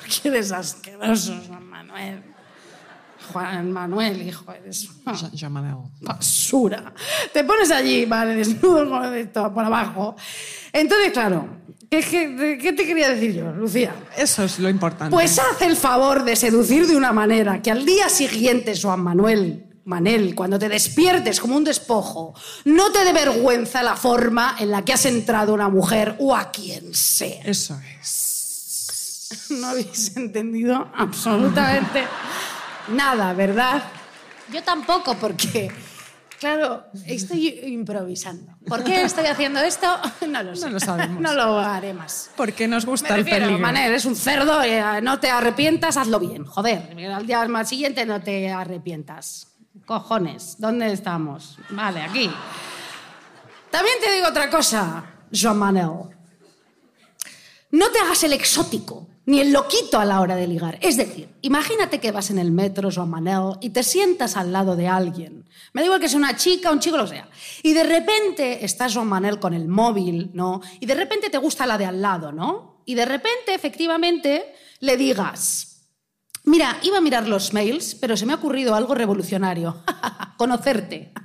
[0.00, 2.22] Porque eres asqueroso, Juan Manuel.
[3.32, 6.92] Juan Manuel, hijo, eres una basura.
[7.32, 10.16] Te pones allí, vale, desnudo con esto por abajo.
[10.72, 11.48] Entonces, claro,
[11.88, 13.94] ¿qué, qué, qué te quería decir yo, Lucía?
[14.16, 15.14] Eso es lo importante.
[15.14, 19.71] Pues haz el favor de seducir de una manera que al día siguiente, Joan Manuel,
[19.84, 24.84] Manel, cuando te despiertes como un despojo, no te dé vergüenza la forma en la
[24.84, 27.42] que has entrado una mujer o a quien sea.
[27.44, 28.28] Eso es.
[29.48, 32.04] No habéis entendido absolutamente
[32.88, 33.82] nada, ¿verdad?
[34.52, 35.70] Yo tampoco, porque,
[36.38, 38.52] claro, estoy improvisando.
[38.66, 39.86] ¿Por qué estoy haciendo esto?
[40.28, 40.66] No lo sé.
[40.66, 41.20] No lo sabemos.
[41.20, 42.30] No lo haré más.
[42.36, 43.58] Porque nos gusta Me el peligro.
[43.58, 46.44] Manel, eres un cerdo, eh, no te arrepientas, hazlo bien.
[46.44, 49.51] Joder, al día más siguiente no te arrepientas.
[49.86, 51.58] Cojones, ¿dónde estamos?
[51.70, 52.30] Vale, aquí.
[53.70, 55.90] También te digo otra cosa, Joan Manel.
[57.70, 60.78] No te hagas el exótico, ni el loquito a la hora de ligar.
[60.82, 64.76] Es decir, imagínate que vas en el metro, Joan Manel, y te sientas al lado
[64.76, 65.48] de alguien.
[65.72, 67.28] Me da igual que sea una chica, un chico, lo sea.
[67.62, 70.60] Y de repente estás Joan Manel con el móvil, ¿no?
[70.80, 72.82] Y de repente te gusta la de al lado, ¿no?
[72.84, 75.71] Y de repente, efectivamente, le digas,
[76.44, 79.82] mira, iba a mirar los mails, pero se me ha ocurrido algo revolucionario.
[80.36, 81.12] Conocerte.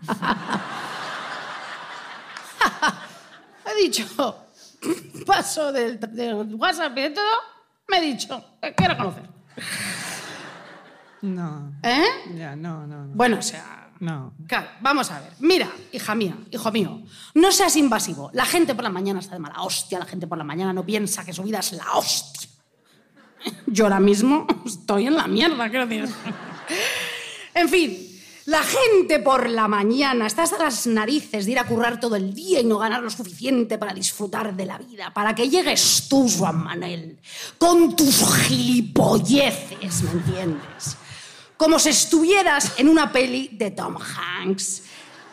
[3.65, 4.05] He dicho,
[5.25, 7.25] paso del, del WhatsApp y de todo,
[7.89, 9.23] me he dicho, "Te quiero conocer.
[11.21, 11.73] No.
[11.83, 12.03] ¿Eh?
[12.35, 13.05] Ya, no, no.
[13.05, 13.13] no.
[13.15, 14.33] Bueno, o sea, No.
[14.47, 15.31] Claro, vamos a ver.
[15.39, 17.01] Mira, hija mía, hijo mío,
[17.33, 18.29] no seas invasivo.
[18.33, 20.85] La gente por la mañana está de mala hostia, la gente por la mañana no
[20.85, 22.49] piensa que su vida es la hostia.
[23.65, 25.87] Yo ahora mismo estoy en la mierda, quiero.
[27.53, 28.07] En fin,
[28.47, 32.33] la gente por la mañana está hasta las narices de ir a currar todo el
[32.33, 36.29] día y no ganar lo suficiente para disfrutar de la vida, para que llegues tú,
[36.29, 37.17] Juan Manuel,
[37.57, 40.95] con tus gilipolleces, ¿me entiendes?
[41.57, 44.83] Como si estuvieras en una peli de Tom Hanks.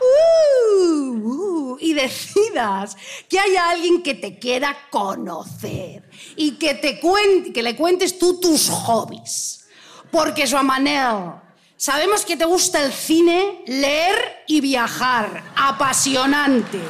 [0.05, 2.97] Uh, uh, y decidas
[3.29, 8.69] que haya alguien que te quiera conocer y que, te que le cuentes tú tus
[8.69, 9.67] hobbies.
[10.11, 11.33] Porque, Joan Manel,
[11.77, 15.43] sabemos que te gusta el cine, leer y viajar.
[15.57, 16.81] Apasionante.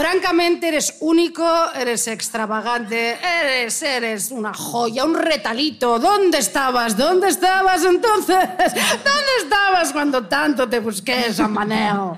[0.00, 5.98] Francamente, eres único, eres extravagante, eres, eres una joya, un retalito.
[5.98, 6.96] ¿Dónde estabas?
[6.96, 8.48] ¿Dónde estabas entonces?
[8.58, 12.16] ¿Dónde estabas cuando tanto te busqué, San Manel?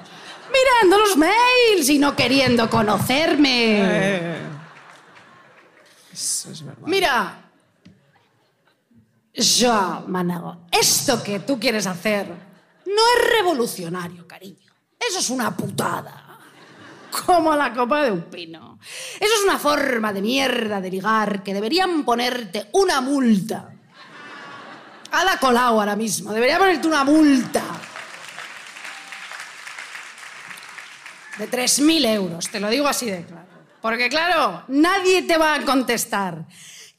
[0.52, 3.80] Mirando los mails y no queriendo conocerme.
[3.80, 4.38] Eh,
[6.12, 6.86] Eso es verdad.
[6.86, 7.40] Mira,
[9.34, 14.72] Joan Manel, esto que tú quieres hacer no es revolucionario, cariño.
[15.00, 16.21] Eso es una putada.
[17.27, 18.79] Como la copa de un pino.
[19.20, 23.70] Eso es una forma de mierda de ligar que deberían ponerte una multa.
[25.11, 26.33] A la Colau ahora mismo.
[26.33, 27.62] Debería ponerte una multa.
[31.38, 33.42] De 3.000 euros, te lo digo así de claro.
[33.81, 36.46] Porque claro, nadie te va a contestar.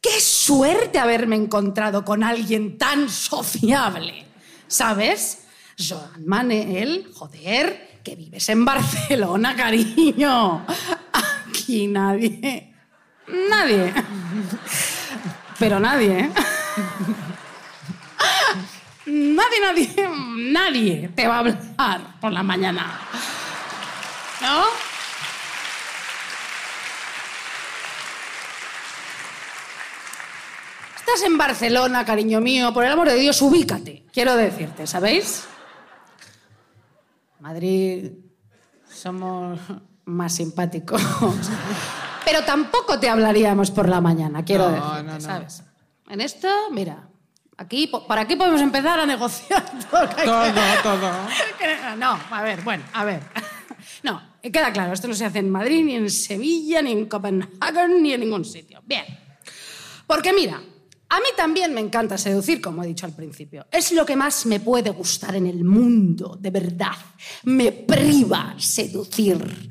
[0.01, 4.25] Qué suerte haberme encontrado con alguien tan sociable.
[4.67, 5.45] ¿Sabes?
[5.77, 10.65] Joan Manel, joder, que vives en Barcelona, cariño.
[11.47, 12.73] Aquí nadie.
[13.49, 13.93] Nadie.
[15.57, 16.31] Pero nadie, ¿eh?
[19.05, 20.09] nadie, nadie,
[20.51, 22.99] nadie te va a hablar por la mañana.
[24.41, 24.63] ¿No?
[30.97, 35.47] Estás en Barcelona, cariño mío, por el amor de Dios, ubícate, quiero decirte, ¿sabéis?
[37.43, 38.09] Madrid
[38.89, 39.59] somos
[40.05, 41.01] más simpáticos.
[42.25, 45.63] Pero tampoco te hablaríamos por la mañana, quiero decirte, ¿sabes?
[46.09, 47.09] En esto, mira,
[47.57, 49.61] aquí, para aquí podemos empezar a negociar.
[49.91, 50.07] Todo,
[50.83, 51.11] todo.
[51.97, 53.21] No, a ver, bueno, a ver.
[54.03, 57.89] No, queda claro, esto no se hace en Madrid, ni en Sevilla, ni en Copenhague,
[57.89, 58.81] ni en ningún sitio.
[58.85, 59.03] Bien.
[60.07, 60.61] Porque mira,
[61.13, 63.67] a mí también me encanta seducir, como he dicho al principio.
[63.71, 66.95] Es lo que más me puede gustar en el mundo, de verdad.
[67.43, 69.69] Me priva seducir.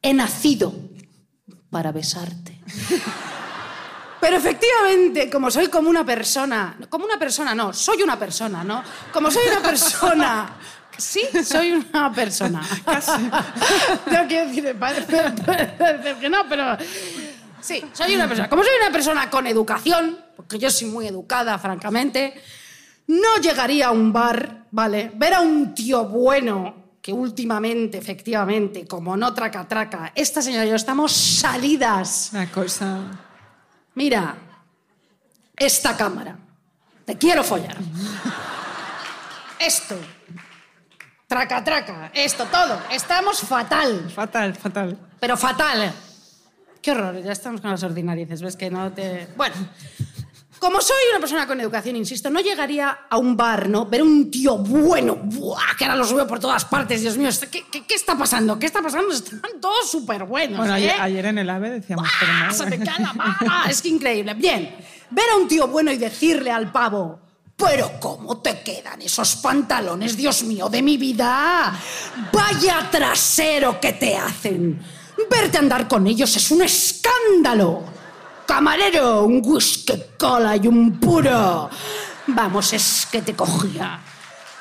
[0.00, 0.72] He nacido
[1.68, 2.58] para besarte.
[4.20, 8.82] Pero efectivamente, como soy como una persona, como una persona no, soy una persona, ¿no?
[9.12, 10.56] Como soy una persona,
[10.96, 12.66] sí, soy una persona.
[12.86, 13.12] Casi.
[14.10, 14.74] No quiero decir,
[16.18, 16.78] que no, pero
[17.60, 18.48] sí, soy una persona.
[18.48, 22.40] Como soy una persona con educación, porque yo soy muy educada, francamente,
[23.08, 25.10] no llegaría a un bar, ¿vale?
[25.14, 30.70] Ver a un tío bueno que últimamente, efectivamente, como no traca traca, esta señora y
[30.70, 32.30] yo estamos salidas.
[32.32, 32.98] Una cosa.
[33.94, 34.36] Mira,
[35.56, 36.36] esta cámara.
[37.04, 37.76] Te quiero follar.
[39.58, 39.96] Esto.
[41.26, 42.10] Traca traca.
[42.14, 42.78] Esto, todo.
[42.90, 44.10] Estamos fatal.
[44.14, 44.98] Fatal, fatal.
[45.18, 45.92] Pero fatal.
[46.82, 49.28] Qué horror, ya estamos con las ordinarices, ¿ves que no te...?
[49.36, 49.54] Bueno,
[50.58, 53.86] como soy una persona con educación, insisto, no llegaría a un bar, ¿no?
[53.86, 55.76] Ver un tío bueno, ¡buah!
[55.76, 58.58] que ahora los veo por todas partes, Dios mío, ¿qué, qué, está pasando?
[58.58, 59.12] ¿Qué está pasando?
[59.12, 60.58] Están todos súper buenos.
[60.58, 60.90] Bueno, ¿eh?
[60.90, 62.08] ayer, en el AVE decíamos...
[62.20, 62.52] ¡Buah!
[62.52, 64.34] ¡Se me cae la Es que increíble.
[64.34, 64.74] Bien,
[65.10, 67.20] ver a un tío bueno y decirle al pavo,
[67.56, 71.78] pero ¿cómo te quedan esos pantalones, Dios mío, de mi vida?
[72.32, 74.97] Vaya trasero que te hacen.
[75.30, 77.82] Verte andar con ellos es un escándalo.
[78.46, 81.68] Camarero, un whisky cola y un puro.
[82.28, 84.00] Vamos, es que te cogía.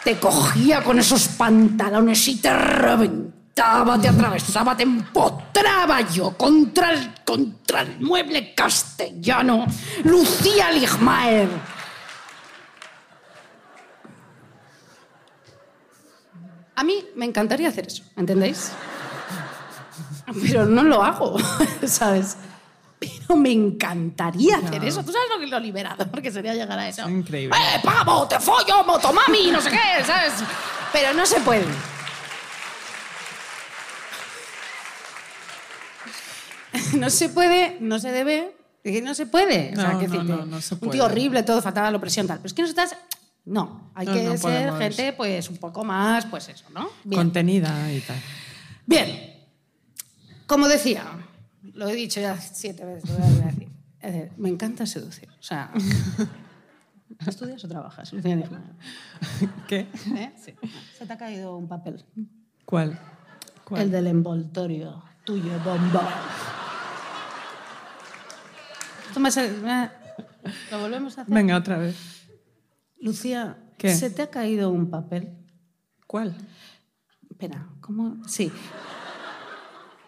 [0.03, 7.13] Te cogía con esos pantalones y te reventaba, te atravesaba, te empotraba yo contra el,
[7.25, 9.65] contra el mueble castellano.
[10.03, 11.49] Lucía Ligmaer.
[16.75, 18.71] A mí me encantaría hacer eso, ¿entendéis?
[20.41, 21.37] Pero no lo hago,
[21.85, 22.37] ¿sabes?
[22.99, 25.03] Pero me encantaría hacer eso.
[25.03, 26.09] ¿Tú sabes lo que lo liberado?
[26.09, 27.07] Porque sería llegar a eso.
[27.07, 27.55] increíble.
[27.55, 29.51] ¡Eh, pavo, te follo, motomami!
[29.51, 30.33] No sé qué, ¿sabes?
[30.91, 31.65] Pero no se puede.
[36.93, 38.55] No se puede, no se debe.
[39.03, 39.71] No se puede.
[39.71, 40.89] No, no, no, se puede.
[40.89, 42.37] Un tío horrible, todo fatal, opresión, tal.
[42.37, 42.95] Pero es que nosotras.
[43.45, 46.89] No, hay que ser gente, pues, un poco más, pues eso, ¿no?
[47.13, 48.21] Contenida y tal.
[48.85, 49.36] Bien.
[50.47, 51.03] Como decía,
[51.73, 54.31] lo he dicho ya siete veces, lo voy a decir.
[54.37, 55.29] me encanta seducir.
[55.39, 55.71] O sea,
[57.27, 58.11] ¿estudias o trabajas?
[59.67, 59.87] ¿Qué?
[60.15, 60.33] ¿Eh?
[60.43, 60.53] Sí.
[60.97, 62.03] Se te ha caído un papel.
[62.65, 62.97] ¿Cuál?
[63.65, 63.81] ¿Cuál?
[63.83, 66.09] El del envoltorio tuyo, bomba.
[70.71, 71.33] ¿Lo volvemos a hacer?
[71.33, 71.97] Venga, otra vez.
[73.01, 73.93] Lucía, ¿Qué?
[73.93, 75.35] ¿se te ha caído un papel?
[76.05, 76.35] ¿Cuál?
[77.29, 78.17] Espera, ¿cómo?
[78.27, 78.51] Sí.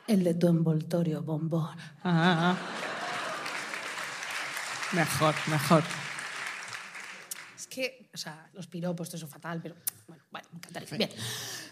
[0.10, 1.69] El de tu envoltorio, bombón.
[2.04, 2.58] Ah,
[4.93, 5.84] Mejor, mejor.
[7.56, 9.76] Es que, o sea, los piropos, esto es fatal, pero
[10.08, 10.98] bueno, bueno, me encantaría.
[10.98, 11.12] Bien.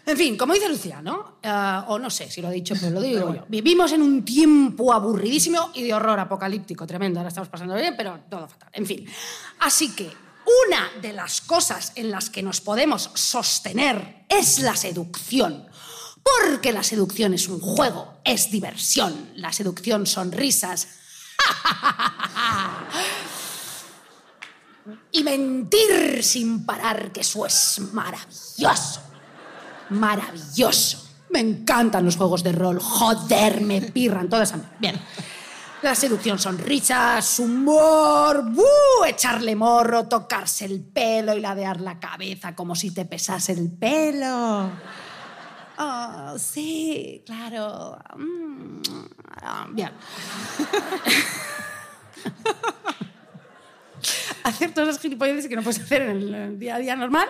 [0.06, 1.40] En fin, como dice Lucía, ¿no?
[1.42, 3.44] Eh, o no sé si lo ha dicho, pero lo digo yo.
[3.48, 7.18] Vivimos en un tiempo aburridísimo y de horror apocalíptico, tremendo.
[7.18, 8.70] Ahora estamos pasando bien, pero todo fatal.
[8.72, 9.04] En fin.
[9.58, 10.12] Así que
[10.64, 15.66] una de las cosas en las que nos podemos sostener es la seducción.
[16.36, 19.30] Porque la seducción es un juego, es diversión.
[19.36, 20.88] La seducción son risas.
[25.12, 29.00] y mentir sin parar, que eso es maravilloso.
[29.90, 31.04] Maravilloso.
[31.30, 32.80] Me encantan los juegos de rol.
[32.80, 34.54] Joder, me pirran todas.
[34.78, 35.00] Bien.
[35.82, 38.44] La seducción son risas, humor,
[39.06, 44.70] echarle morro, tocarse el pelo y ladear la cabeza como si te pesase el pelo.
[45.78, 47.98] Oh, sí, claro.
[48.16, 48.82] Mm,
[49.42, 49.90] ah, bien.
[54.42, 57.28] hacer todas las gilipolleces que no puedes hacer en el día a día normal,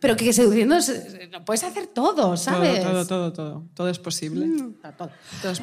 [0.00, 0.76] pero que seduciendo
[1.30, 2.82] lo puedes hacer todo, ¿sabes?
[2.82, 3.64] Todo, todo, todo.
[3.74, 4.46] Todo, es posible.
[4.46, 5.10] Mm, todo.
[5.50, 5.60] es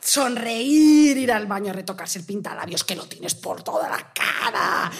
[0.00, 4.90] Sonreír, ir al baño, retocarse el pintalabios que lo tienes por toda la cara.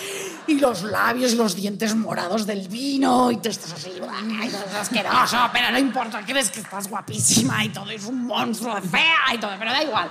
[0.47, 4.75] Y los labios y los dientes morados del vino y tú estás así, ¡ay, es
[4.75, 5.39] asqueroso!
[5.53, 9.39] Pero no importa, crees que estás guapísima y todo es un monstruo de fea y
[9.39, 10.11] todo, pero da igual.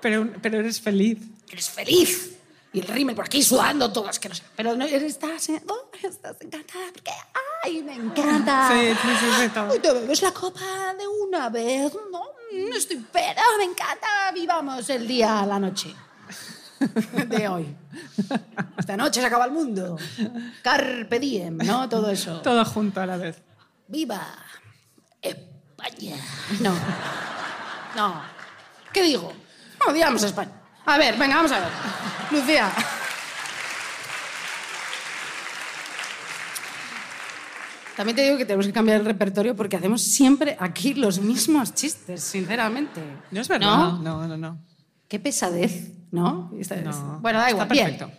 [0.00, 1.18] Pero, pero eres feliz.
[1.50, 2.38] Eres feliz.
[2.72, 4.42] Y el rímel por aquí sudando todo asqueroso.
[4.54, 7.47] Pero no, estás, oh, estás encantada porque, ¡ay,
[7.84, 8.68] me encanta!
[8.72, 9.76] Sí, sí, sí, sí.
[9.76, 12.22] Y te bebes la copa de una vez, ¿no?
[12.74, 14.06] Estoy pero me encanta.
[14.34, 15.94] Vivamos el día la noche
[17.26, 17.76] de hoy.
[18.76, 19.96] Esta noche se acaba el mundo.
[20.62, 21.88] Carpe diem, ¿no?
[21.88, 22.40] Todo eso.
[22.40, 23.42] Todo junto a la vez.
[23.86, 24.20] ¡Viva
[25.20, 26.16] España!
[26.60, 26.74] No.
[27.96, 28.22] No.
[28.92, 29.32] ¿Qué digo?
[29.88, 30.52] Odiamos España.
[30.86, 31.68] A ver, venga, vamos a ver.
[32.30, 32.70] Lucía.
[37.98, 41.74] También te digo que tenemos que cambiar el repertorio porque hacemos siempre aquí los mismos
[41.74, 43.02] chistes, sinceramente.
[43.32, 43.98] No es verdad.
[43.98, 44.56] No, no, no.
[45.08, 46.52] Qué pesadez, ¿no?
[46.52, 47.66] no bueno, da igual.
[47.66, 48.06] Está perfecto.
[48.06, 48.18] Bien.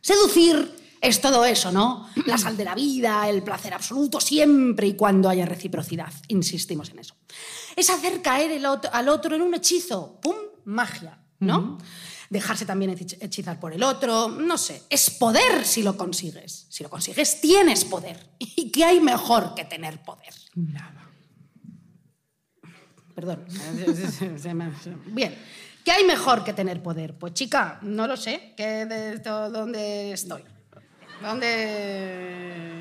[0.00, 2.08] Seducir es todo eso, ¿no?
[2.26, 6.12] La sal de la vida, el placer absoluto, siempre y cuando haya reciprocidad.
[6.28, 7.16] Insistimos en eso.
[7.74, 10.20] Es hacer caer el al otro en un hechizo.
[10.22, 10.36] ¡Pum!
[10.66, 11.78] Magia, ¿no?
[12.30, 14.82] Dejarse también hechizar por el otro, no sé.
[14.90, 16.66] Es poder si lo consigues.
[16.68, 18.18] Si lo consigues, tienes poder.
[18.38, 20.34] ¿Y qué hay mejor que tener poder?
[20.54, 21.08] Nada.
[23.14, 23.44] Perdón.
[25.06, 25.36] Bien.
[25.84, 27.14] ¿Qué hay mejor que tener poder?
[27.14, 28.52] Pues chica, no lo sé.
[28.56, 30.44] ¿Qué de esto, ¿Dónde estoy?
[31.22, 32.78] ¿Dónde...?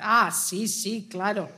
[0.00, 1.48] Ah, sí, sí, claro.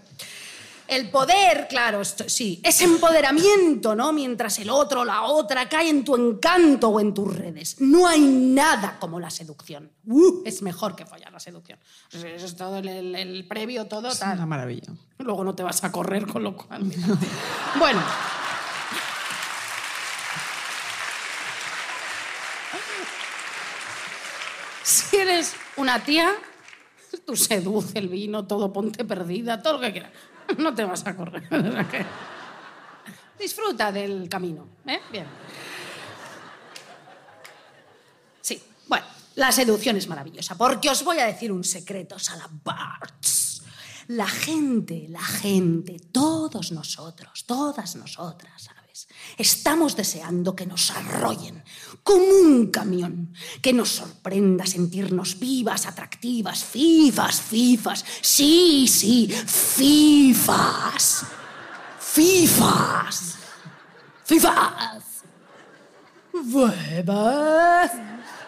[0.89, 4.11] El poder, claro, sí, es empoderamiento, ¿no?
[4.11, 7.77] Mientras el otro, la otra, cae en tu encanto o en tus redes.
[7.79, 9.93] No hay nada como la seducción.
[10.07, 11.79] Uh, es mejor que follar la seducción.
[12.11, 14.95] Eso es todo el, previo, todo Es una maravilla.
[15.19, 16.91] Luego no te vas a correr, con lo cual...
[17.79, 18.01] bueno.
[24.83, 26.33] Si eres una tía,
[27.27, 30.13] tú seduce el vino, todo ponte perdida, todo lo que quieras.
[30.59, 31.49] no te vas a correr.
[33.39, 34.67] Disfruta del camino.
[34.87, 35.01] ¿eh?
[35.13, 35.27] Bien.
[38.41, 39.07] Sí, bueno,
[39.37, 43.63] la seducción es maravillosa, porque os voy a decir un secreto, Salabarts.
[44.09, 48.71] La gente, la gente, todos nosotros, todas nosotras,
[49.37, 51.63] Estamos deseando que nos arrollen
[52.03, 53.33] como un camión,
[53.63, 61.27] que nos sorprenda sentirnos vivas, atractivas, fifas, fifas, sí, sí, fifas,
[62.01, 63.39] fifas,
[64.25, 65.23] fifas.
[66.33, 67.91] Huevas.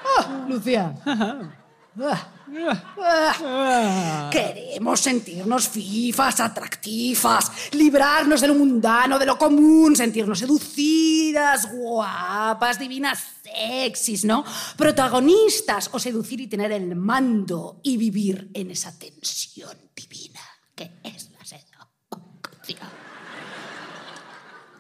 [0.05, 0.95] Ah, Lucía.
[4.31, 13.25] Queremos sentirnos fifas, atractivas, librarnos de lo mundano, de lo común, sentirnos seducidas, guapas, divinas,
[13.43, 14.45] sexys, ¿no?
[14.77, 20.41] Protagonistas o seducir y tener el mando y vivir en esa tensión divina
[20.75, 22.89] que es la seducción.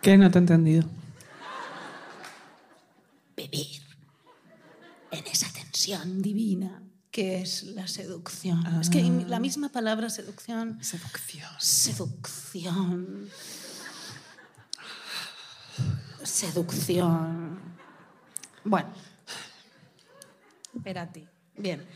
[0.03, 0.17] ¿Qué?
[0.17, 0.89] No te he entendido.
[3.37, 3.83] Vivir
[5.11, 6.83] en esa tensión divina
[7.21, 8.65] ¿Qué es la seducción?
[8.81, 9.41] Es que la ah.
[9.41, 10.83] misma palabra seducción.
[10.83, 11.51] Seducción.
[11.59, 13.31] Seducción.
[16.23, 17.61] Seducción.
[18.65, 18.89] Bueno.
[20.75, 21.29] Espérate.
[21.59, 21.87] Bien.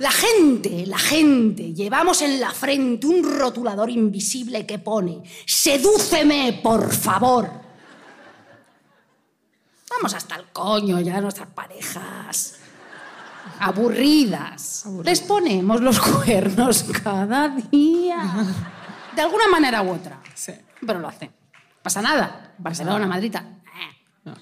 [0.00, 6.92] La gente, la gente, llevamos en la frente un rotulador invisible que pone, sedúceme, por
[6.92, 7.48] favor.
[9.88, 12.58] Vamos hasta el coño ya, nuestras parejas
[13.58, 14.84] aburridas.
[15.02, 18.46] Les ponemos los cuernos cada día.
[19.14, 20.20] De alguna manera u otra.
[20.34, 20.52] Sí.
[20.86, 21.30] Pero lo hacen.
[21.82, 22.54] Pasa nada.
[22.58, 23.34] Barcelona, Madrid.
[23.36, 24.32] Eh.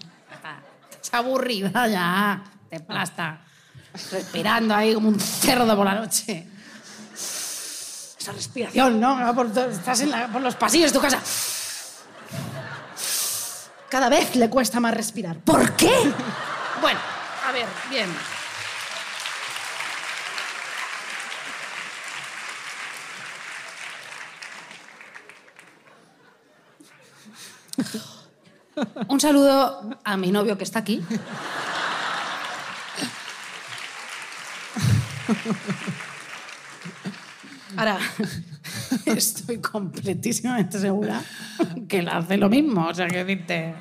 [1.02, 2.42] Es aburrida ya.
[2.68, 3.40] Te plasta.
[4.10, 6.48] Respirando ahí como un cerdo por la noche.
[7.14, 9.18] Esa respiración, ¿no?
[9.68, 11.20] estás por los pasillos de tu casa.
[13.88, 15.38] Cada vez le cuesta más respirar.
[15.38, 15.92] ¿Por qué?
[16.80, 16.98] Bueno,
[17.48, 18.08] a ver, bien.
[29.08, 31.02] Un saludo a mi novio que está aquí.
[37.76, 37.98] Ahora,
[39.06, 41.22] estoy completísimamente segura
[41.88, 42.86] que él hace lo mismo.
[42.86, 43.74] O sea, que decirte.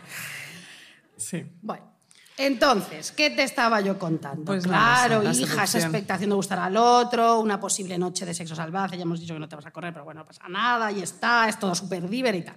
[1.18, 1.46] Sí.
[1.62, 1.92] Bueno.
[2.38, 4.46] Entonces, ¿qué te estaba yo contando?
[4.46, 8.98] Pues claro, hija, esa expectación de gustar al otro, una posible noche de sexo salvaje,
[8.98, 11.02] ya hemos dicho que no te vas a correr, pero bueno, no pasa nada, ahí
[11.02, 12.56] está, es todo súper diver y tal.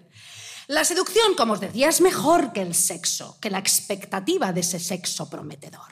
[0.68, 4.78] La seducción, como os decía, es mejor que el sexo, que la expectativa de ese
[4.78, 5.82] sexo prometedor.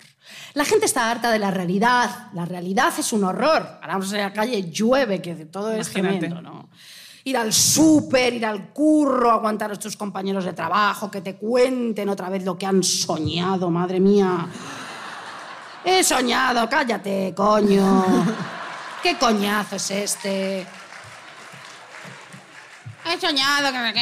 [0.55, 2.29] La gente está harta de la realidad.
[2.33, 3.81] La realidad es un horror.
[3.87, 6.71] Vamos a la calle, llueve, que todo es tremendo, ¿no?
[7.25, 12.09] Ir al súper, ir al curro, aguantar a tus compañeros de trabajo, que te cuenten
[12.09, 14.49] otra vez lo que han soñado, madre mía.
[15.85, 18.05] He soñado, cállate, coño.
[19.03, 20.67] ¿Qué coñazo es este?
[23.05, 23.93] He soñado que me...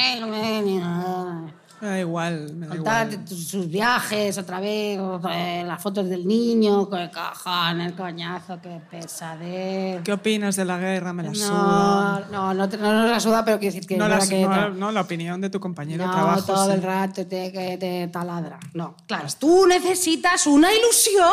[1.82, 3.26] Me da igual, me da Contar igual.
[3.26, 5.01] sus viajes otra vez,
[5.32, 10.03] eh, las fotos del niño, qué cajón, el coñazo, qué pesadez.
[10.05, 11.14] ¿Qué opinas de la guerra?
[11.14, 12.26] Me la No, suda.
[12.30, 14.92] no, no, no nos la suda, pero quiero decir que No, la, que no, no,
[14.92, 16.42] la opinión de tu compañero de No, trabajo.
[16.42, 16.72] todo sí.
[16.72, 18.59] el rato te, que te taladra.
[18.74, 21.32] No, claro, tú necesitas una ilusión.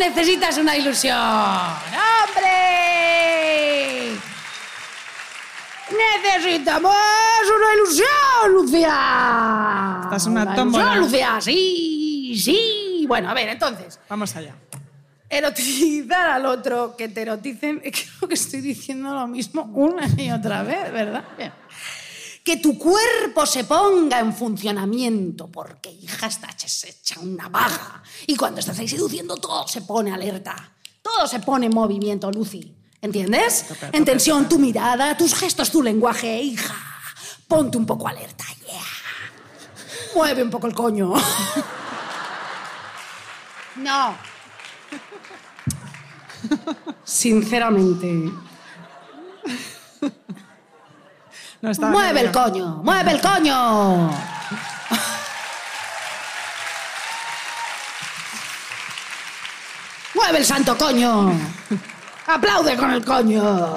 [0.00, 1.18] Necesitas una ilusión.
[2.26, 4.16] ¡Hombre!
[5.90, 10.00] Necesitamos una ilusión, Lucía.
[10.04, 10.84] Estás una Una tómbola.
[10.84, 13.04] ilusión, Lucía, sí, sí.
[13.06, 14.54] Bueno, a ver, entonces, Vamos allá.
[15.28, 17.80] erotizar al otro, que te eroticen,
[18.18, 21.24] creo que estoy diciendo lo mismo una y otra vez, ¿verdad?
[21.38, 21.52] Bien.
[22.42, 28.02] Que tu cuerpo se ponga en funcionamiento, porque hija está hecha- una vaga.
[28.26, 30.72] Y cuando estás ahí seduciendo, todo se pone alerta.
[31.02, 32.72] Todo se pone en movimiento, Lucy.
[33.02, 33.66] ¿Entiendes?
[33.92, 36.74] En tensión tu mirada, tus gestos, tu lenguaje, hija.
[37.46, 38.80] Ponte un poco alerta, yeah.
[40.14, 41.14] Mueve un poco el coño.
[43.76, 44.16] No.
[47.04, 48.32] Sinceramente.
[51.60, 54.10] No, estaba Mueve el coño, mueve el coño.
[60.14, 61.32] Mueve el santo coño.
[62.26, 63.76] Aplaude con el coño.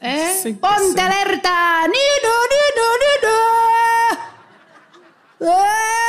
[0.00, 0.38] ¿Eh?
[0.42, 0.98] Sí Ponte sí.
[1.00, 1.82] alerta.
[1.82, 3.36] Nino, nino, nino.
[5.52, 6.05] ¡Ah!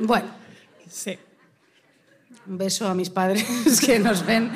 [0.00, 0.28] Bueno,
[0.88, 1.18] Sí.
[2.46, 3.44] un beso a mis padres
[3.86, 4.50] que nos ven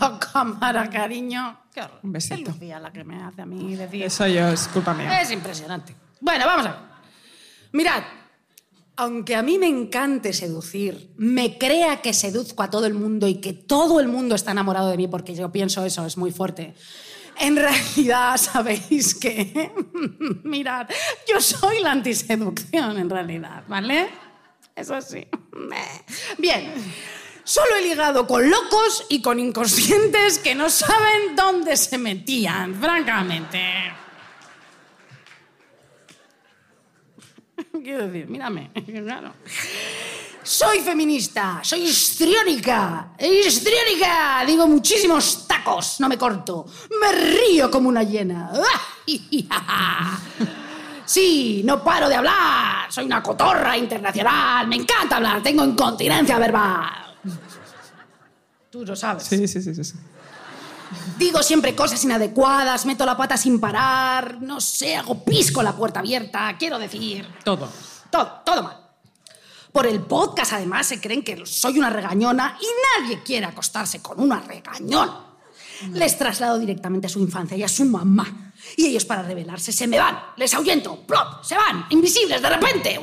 [0.00, 1.60] la cámara, cariño.
[1.72, 2.00] Qué horror.
[2.02, 2.50] Un besito.
[2.50, 4.02] Es Lucía la que me hace a mí decir.
[4.04, 5.20] Eso yo, es culpa mía.
[5.20, 5.94] Es impresionante.
[6.20, 6.80] Bueno, vamos a ver.
[7.72, 8.02] Mirad,
[8.96, 13.36] aunque a mí me encante seducir, me crea que seduzco a todo el mundo y
[13.36, 16.74] que todo el mundo está enamorado de mí porque yo pienso eso, es muy fuerte.
[17.38, 19.70] En realidad, sabéis que,
[20.44, 20.88] mirad,
[21.32, 24.08] yo soy la antiseducción en realidad, ¿vale?
[24.78, 25.26] Eso sí.
[26.38, 26.72] Bien,
[27.42, 33.60] solo he ligado con locos y con inconscientes que no saben dónde se metían, francamente.
[37.82, 38.70] Quiero decir, mírame,
[39.04, 39.34] claro.
[40.44, 44.44] Soy feminista, soy histriónica, histriónica.
[44.46, 46.64] Digo muchísimos tacos, no me corto.
[47.00, 48.52] Me río como una hiena.
[51.08, 52.92] Sí, no paro de hablar.
[52.92, 54.68] Soy una cotorra internacional.
[54.68, 55.42] Me encanta hablar.
[55.42, 57.16] Tengo incontinencia verbal.
[58.70, 59.22] Tú lo sabes.
[59.22, 59.84] Sí, sí, sí, sí.
[59.84, 59.94] sí.
[61.16, 65.74] Digo siempre cosas inadecuadas, meto la pata sin parar, no sé, hago pis con la
[65.74, 67.26] puerta abierta, quiero decir.
[67.42, 67.68] Todo.
[68.10, 68.76] Todo, todo mal.
[69.72, 72.66] Por el podcast, además, se creen que soy una regañona y
[73.02, 75.24] nadie quiere acostarse con una regañona.
[75.92, 78.47] Les traslado directamente a su infancia y a su mamá.
[78.76, 80.18] Y ellos, para rebelarse, se me van.
[80.36, 81.06] Les ahuyento.
[81.06, 81.42] ¡Plop!
[81.42, 81.86] Se van.
[81.90, 83.00] Invisibles, de repente.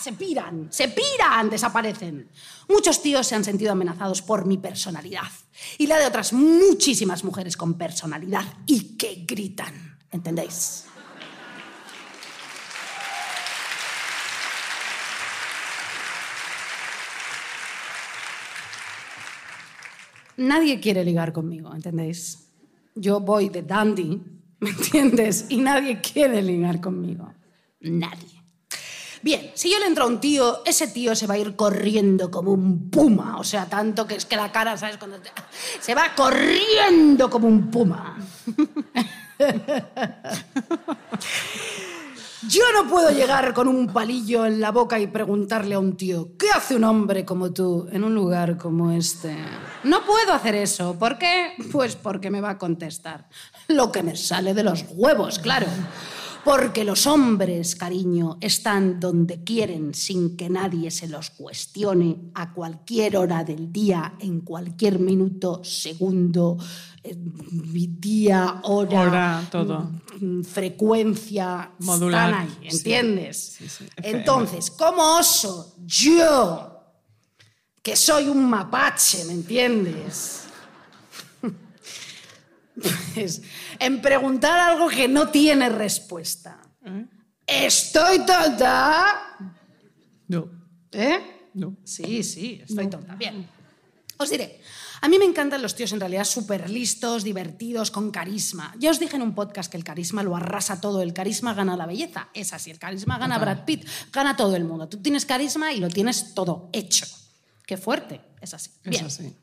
[0.00, 0.68] Se piran.
[0.70, 1.48] Se piran.
[1.50, 2.30] Desaparecen.
[2.68, 5.30] Muchos tíos se han sentido amenazados por mi personalidad.
[5.78, 8.44] Y la de otras muchísimas mujeres con personalidad.
[8.66, 9.98] Y que gritan.
[10.10, 10.86] ¿Entendéis?
[20.36, 22.48] Nadie quiere ligar conmigo, ¿entendéis?
[22.96, 24.20] Yo voy de dandy,
[24.64, 25.46] ¿me entiendes?
[25.50, 27.32] Y nadie quiere ligar conmigo.
[27.80, 28.34] Nadie.
[29.20, 32.30] Bien, si yo le entro a un tío, ese tío se va a ir corriendo
[32.30, 33.38] como un puma.
[33.38, 34.96] O sea, tanto que es que la cara, ¿sabes?
[34.96, 35.18] Cuando
[35.80, 38.16] Se va corriendo como un puma.
[42.48, 46.36] Yo no puedo llegar con un palillo en la boca y preguntarle a un tío,
[46.38, 49.34] ¿qué hace un hombre como tú en un lugar como este?
[49.84, 50.98] No puedo hacer eso.
[50.98, 51.54] ¿Por qué?
[51.72, 53.26] Pues porque me va a contestar
[53.68, 55.66] lo que me sale de los huevos, claro.
[56.44, 63.16] Porque los hombres, cariño, están donde quieren sin que nadie se los cuestione a cualquier
[63.16, 66.58] hora del día, en cualquier minuto, segundo,
[67.02, 69.90] eh, día, hora, Hora, todo.
[70.20, 72.68] mm, frecuencia, Modular, están ahí.
[72.70, 73.56] ¿entiendes?
[73.58, 74.18] Sí, sí, FM.
[74.18, 76.78] Entonces, como oso, yo,
[77.82, 80.43] que soy un mapache, ¿me entiendes?
[83.14, 83.42] Pues,
[83.78, 86.60] en preguntar algo que no tiene respuesta.
[86.84, 87.06] ¿Eh?
[87.46, 89.36] Estoy tonta.
[90.28, 90.50] No,
[90.92, 91.50] ¿Eh?
[91.54, 91.76] no.
[91.84, 93.14] Sí, sí, estoy tonta.
[93.14, 93.46] Bien.
[94.16, 94.60] Os diré,
[95.00, 98.74] a mí me encantan los tíos en realidad súper listos, divertidos, con carisma.
[98.78, 101.76] Ya os dije en un podcast que el carisma lo arrasa todo, el carisma gana
[101.76, 102.28] la belleza.
[102.32, 104.88] Es así, el carisma gana Brad Pitt, gana todo el mundo.
[104.88, 107.06] Tú tienes carisma y lo tienes todo hecho.
[107.66, 108.70] Qué fuerte, es así.
[108.84, 109.04] Es Bien.
[109.04, 109.36] así.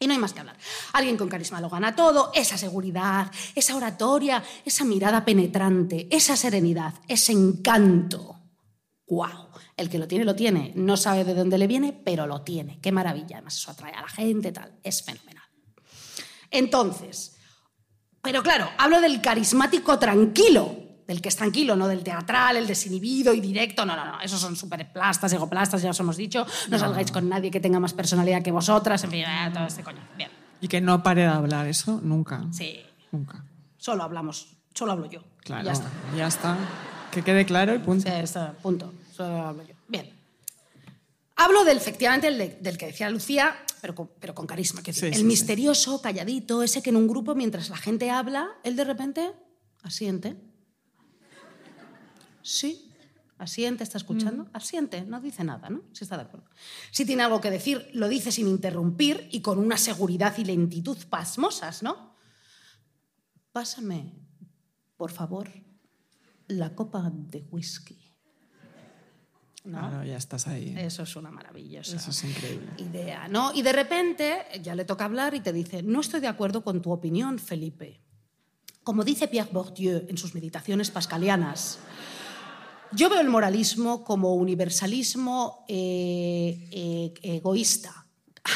[0.00, 0.56] Y no hay más que hablar.
[0.92, 6.94] Alguien con carisma lo gana todo, esa seguridad, esa oratoria, esa mirada penetrante, esa serenidad,
[7.08, 8.36] ese encanto.
[9.06, 9.48] ¡Guau!
[9.76, 10.72] El que lo tiene, lo tiene.
[10.76, 12.78] No sabe de dónde le viene, pero lo tiene.
[12.80, 13.36] ¡Qué maravilla!
[13.36, 14.78] Además, eso atrae a la gente, tal.
[14.82, 15.44] Es fenomenal.
[16.50, 17.36] Entonces,
[18.22, 20.76] pero claro, hablo del carismático tranquilo,
[21.08, 23.84] del que es tranquilo, no del teatral, el desinhibido y directo.
[23.84, 24.20] No, no, no.
[24.20, 26.46] Esos son superplastas, egoplastas, ya os hemos dicho.
[26.68, 29.02] No, salgáis con nadie que tenga más personalidad que vosotras.
[29.04, 29.98] En fin, eh, todo este coño.
[30.16, 30.30] Bien.
[30.60, 32.44] Y que no pare de hablar, eso nunca.
[32.52, 32.80] Sí.
[33.10, 33.42] Nunca.
[33.78, 35.24] Solo hablamos, solo hablo yo.
[35.44, 35.64] Claro.
[35.64, 35.90] Ya está.
[36.16, 36.56] Ya está.
[37.10, 38.06] Que quede claro y punto.
[38.08, 38.92] Sí, está, punto.
[39.16, 39.74] Solo hablo yo.
[39.88, 40.12] Bien.
[41.36, 44.82] Hablo del, efectivamente, el de- del que decía Lucía, pero con, pero con carisma.
[44.82, 44.94] decir.
[44.94, 48.76] Sí, el sí, misterioso, calladito, ese que en un grupo, mientras la gente habla, él
[48.76, 49.32] de repente
[49.84, 50.36] asiente.
[52.42, 52.90] Sí,
[53.38, 54.48] asiente, está escuchando.
[54.52, 55.82] Asiente, no dice nada, ¿no?
[55.92, 56.46] Si está de acuerdo.
[56.90, 60.98] Si tiene algo que decir, lo dice sin interrumpir y con una seguridad y lentitud
[61.08, 62.14] pasmosas, ¿no?
[63.52, 64.14] Pásame,
[64.96, 65.50] por favor,
[66.48, 67.98] la copa de whisky.
[69.64, 69.78] ¿No?
[69.80, 70.74] Claro, ya estás ahí.
[70.78, 72.68] Eso es una maravillosa Eso es increíble.
[72.78, 73.52] idea, ¿no?
[73.52, 76.80] Y de repente ya le toca hablar y te dice, no estoy de acuerdo con
[76.80, 78.00] tu opinión, Felipe.
[78.82, 81.78] Como dice Pierre Bourdieu en sus meditaciones pascalianas,
[82.92, 88.06] yo veo el moralismo como universalismo eh, eh, egoísta.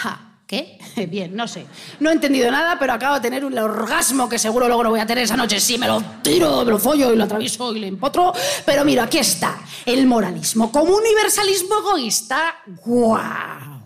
[0.04, 0.78] Ah, ¿Qué?
[1.10, 1.66] Bien, no sé.
[2.00, 5.00] No he entendido nada, pero acabo de tener un orgasmo que seguro luego lo voy
[5.00, 5.58] a tener esa noche.
[5.60, 8.32] Sí, me lo tiro, me lo follo y lo atravieso y le empotro.
[8.66, 9.58] Pero mira, aquí está.
[9.86, 12.54] El moralismo como universalismo egoísta.
[12.84, 13.80] ¡Guau!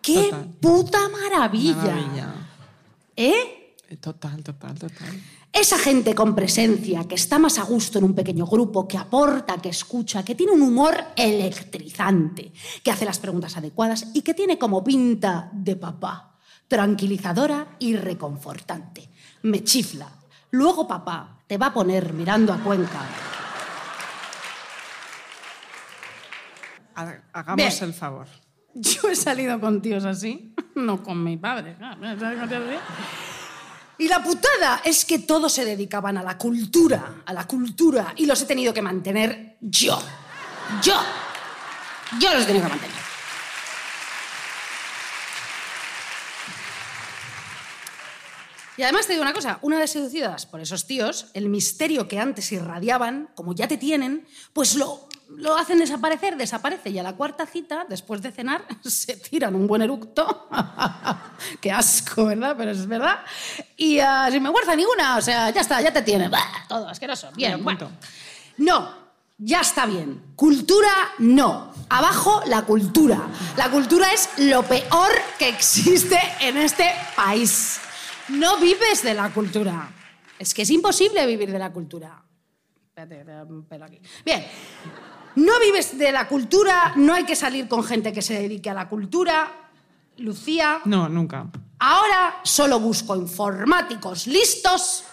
[0.00, 0.48] ¡Qué Total.
[0.60, 1.74] puta maravilla!
[1.76, 2.34] Maravilla.
[3.16, 3.76] ¿Eh?
[3.88, 5.20] Eh, Total, total, total.
[5.54, 9.58] Esa gente con presencia, que está más a gusto en un pequeño grupo, que aporta,
[9.62, 12.52] que escucha, que tiene un humor electrizante,
[12.82, 16.36] que hace las preguntas adecuadas y que tiene como pinta de papá,
[16.66, 19.08] tranquilizadora y reconfortante.
[19.42, 20.08] Me chifla.
[20.50, 23.00] Luego papá te va a poner mirando a Cuenca.
[26.96, 27.72] Ha- Hagamos Bien.
[27.80, 28.26] el favor.
[28.74, 31.76] Yo he salido con tíos así, no con mi padre.
[33.98, 38.26] Y la putada es que todos se dedicaban a la cultura, a la cultura, y
[38.26, 40.00] los he tenido que mantener yo.
[40.82, 41.00] Yo.
[42.18, 43.04] Yo los he tenido que mantener.
[48.76, 52.18] Y además te digo una cosa, una vez seducidas por esos tíos, el misterio que
[52.18, 56.90] antes irradiaban, como ya te tienen, pues lo, lo hacen desaparecer, desaparece.
[56.90, 60.48] Y a la cuarta cita, después de cenar, se tiran un buen eructo.
[61.60, 62.54] Qué asco, ¿verdad?
[62.56, 63.20] Pero es verdad.
[63.76, 66.30] Y ah, sin vergüenza ninguna, o sea, ya está, ya te tienen.
[66.30, 67.30] Bah, todo asqueroso.
[67.34, 67.90] Bien, Bueno.
[68.56, 68.88] No,
[69.38, 70.32] ya está bien.
[70.36, 71.72] Cultura, no.
[71.88, 73.28] Abajo, la cultura.
[73.56, 77.80] La cultura es lo peor que existe en este país.
[78.28, 79.90] No vives de la cultura.
[80.38, 82.22] Es que es imposible vivir de la cultura.
[82.86, 84.00] Espérate, te aquí.
[84.24, 84.44] Bien.
[85.36, 88.74] No vives de la cultura, no hay que salir con gente que se dedique a
[88.74, 89.52] la cultura.
[90.18, 91.46] Lucía, No, nunca.
[91.80, 95.04] Ahora solo busco informáticos listos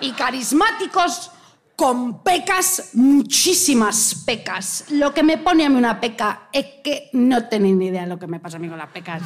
[0.00, 1.30] y carismáticos
[1.76, 4.84] con pecas, muchísimas pecas.
[4.90, 8.08] Lo que me pone a mí una peca es que no tenéis ni idea de
[8.08, 9.22] lo que me pasa a mí con las pecas.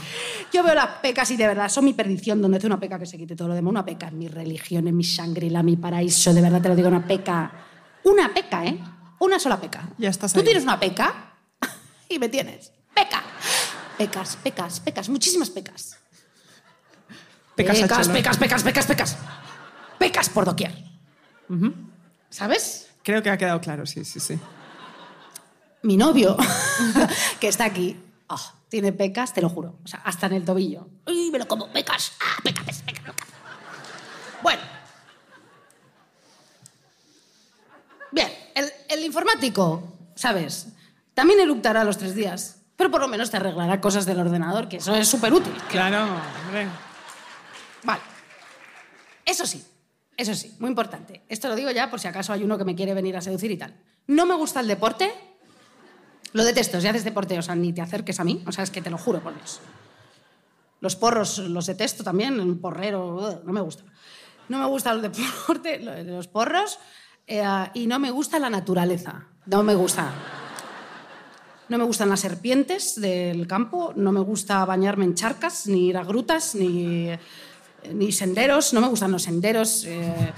[0.52, 2.40] Yo veo las pecas y de verdad son mi perdición.
[2.40, 3.70] Donde hace una peca que se quite todo lo demás.
[3.72, 6.32] Una peca es mi religión, es mi sangre, la mi paraíso.
[6.32, 7.50] De verdad te lo digo, una peca.
[8.04, 8.78] Una peca, ¿eh?
[9.24, 9.88] Una sola peca.
[9.96, 10.44] Ya estás Tú ahí.
[10.44, 11.32] tienes una peca
[12.10, 12.72] y me tienes.
[12.94, 13.22] Peca.
[13.96, 15.96] Pecas, pecas, pecas, muchísimas pecas.
[17.56, 19.16] Pecas Pecas, pecas, pecas, pecas, pecas.
[19.98, 20.74] Pecas por doquier.
[22.28, 22.90] ¿Sabes?
[23.02, 24.38] Creo que ha quedado claro, sí, sí, sí.
[25.82, 26.36] Mi novio,
[27.40, 27.96] que está aquí,
[28.28, 29.78] oh, tiene pecas, te lo juro.
[29.84, 30.86] O sea, hasta en el tobillo.
[31.06, 31.72] ¡Uy, me lo como!
[31.72, 32.12] ¡Pecas!
[32.20, 33.28] ¡Ah, pecas, pecas, pecas!
[34.42, 34.74] Bueno.
[39.04, 39.82] El informático,
[40.14, 40.68] ¿sabes?
[41.12, 44.68] También eructará a los tres días, pero por lo menos te arreglará cosas del ordenador,
[44.68, 45.52] que eso es súper útil.
[45.68, 46.04] Claro,
[46.46, 46.66] hombre.
[47.82, 48.00] Vale.
[49.24, 49.64] Eso sí,
[50.16, 51.22] eso sí, muy importante.
[51.28, 53.50] Esto lo digo ya por si acaso hay uno que me quiere venir a seducir
[53.50, 53.74] y tal.
[54.06, 55.12] No me gusta el deporte.
[56.32, 58.42] Lo detesto, si haces deporte, o sea, ni te acerques a mí.
[58.46, 59.60] O sea, es que te lo juro por Dios.
[60.80, 63.84] Los porros los detesto también, un porrero, no me gusta.
[64.48, 66.78] No me gusta el deporte, los porros,
[67.26, 67.44] eh,
[67.74, 69.24] y no me gusta la naturaleza.
[69.46, 70.12] No me gusta.
[71.68, 75.96] No me gustan las serpientes del campo, no me gusta bañarme en charcas, ni ir
[75.96, 77.08] a grutas, ni,
[77.92, 79.84] ni senderos, no me gustan los senderos.
[79.86, 80.32] eh,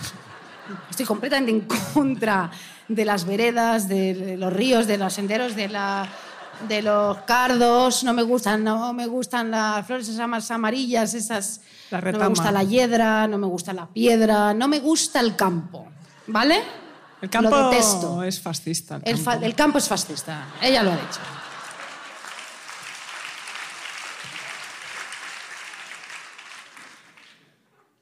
[0.90, 1.60] estoy completamente en
[1.94, 2.50] contra
[2.88, 6.08] de las veredas, de los ríos, de los senderos, de, la,
[6.68, 8.04] de los cardos.
[8.04, 11.60] No me gustan, no me gustan las flores esas amarillas, esas.
[11.90, 15.36] La no me gusta la hiedra, no me gusta la piedra, no me gusta el
[15.36, 15.88] campo.
[16.28, 16.62] ¿Vale?
[17.22, 18.22] El campo Lo detesto.
[18.22, 18.96] es fascista.
[18.96, 19.46] el El, fa- campo.
[19.46, 21.20] el campo es fascista, ella lo ha dicho.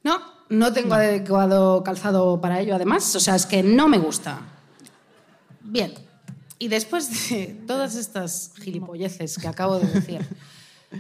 [0.03, 0.21] No,
[0.51, 3.15] no tengo adecuado calzado para ello, además.
[3.17, 4.41] O sea, es que no me gusta.
[5.63, 5.95] Bien.
[6.59, 10.21] Y después de todas estas gilipolleces que acabo de decir,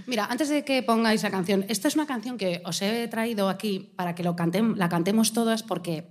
[0.06, 3.48] mira, antes de que pongáis la canción, esta es una canción que os he traído
[3.48, 6.08] aquí para que lo cantem- la cantemos todas porque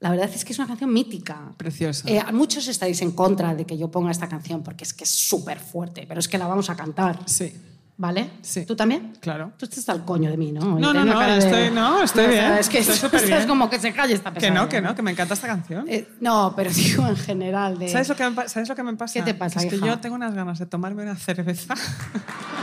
[0.00, 1.52] la verdad es que es una canción mítica.
[1.56, 2.08] Preciosa.
[2.08, 5.10] Eh, muchos estáis en contra de que yo ponga esta canción porque es que es
[5.10, 7.18] súper fuerte, pero es que la vamos a cantar.
[7.26, 7.52] Sí.
[8.00, 8.30] ¿Vale?
[8.42, 8.64] Sí.
[8.64, 9.14] ¿Tú también?
[9.18, 9.50] Claro.
[9.58, 10.60] Tú estás al coño de mí, ¿no?
[10.78, 13.48] No, no, no, de- estoy- no, estoy O sea, bien, Es que estoy estás bien.
[13.48, 14.54] como que se calle esta Que pesada.
[14.60, 15.84] no, que no, que me encanta esta canción.
[15.88, 17.88] Eh, no, pero digo en general de...
[17.88, 19.14] ¿Sabes lo, que me, ¿Sabes lo que me pasa?
[19.14, 19.86] ¿Qué te pasa, Es que hija?
[19.86, 21.74] yo tengo unas ganas de tomarme una cerveza.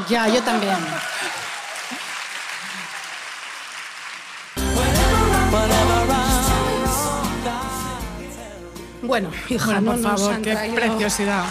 [0.10, 0.78] Ya, yo también.
[9.06, 11.46] Bueno, hija, Bueno, no por nos favor, han qué traído- preciosidad.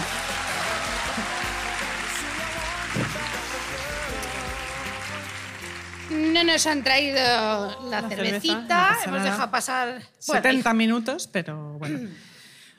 [6.11, 9.87] No nos han traído la, La cerveza, cervecita, no hemos dejado pasar...
[10.27, 12.09] Bueno, 70 minutos, pero bueno.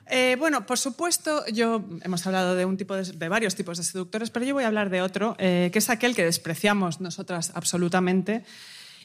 [0.09, 3.83] Eh, bueno, por supuesto, yo hemos hablado de un tipo de, de varios tipos de
[3.83, 7.51] seductores, pero yo voy a hablar de otro, eh, que es aquel que despreciamos nosotras
[7.57, 8.45] absolutamente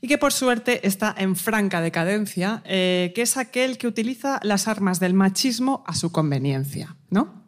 [0.01, 4.67] y que por suerte está en franca decadencia, eh, que es aquel que utiliza las
[4.67, 7.41] armas del machismo a su conveniencia, ¿no?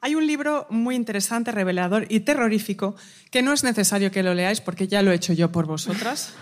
[0.00, 2.94] Hay un libro muy interesante, revelador y terrorífico
[3.32, 6.34] que no es necesario que lo leáis porque ya lo he hecho yo por vosotras.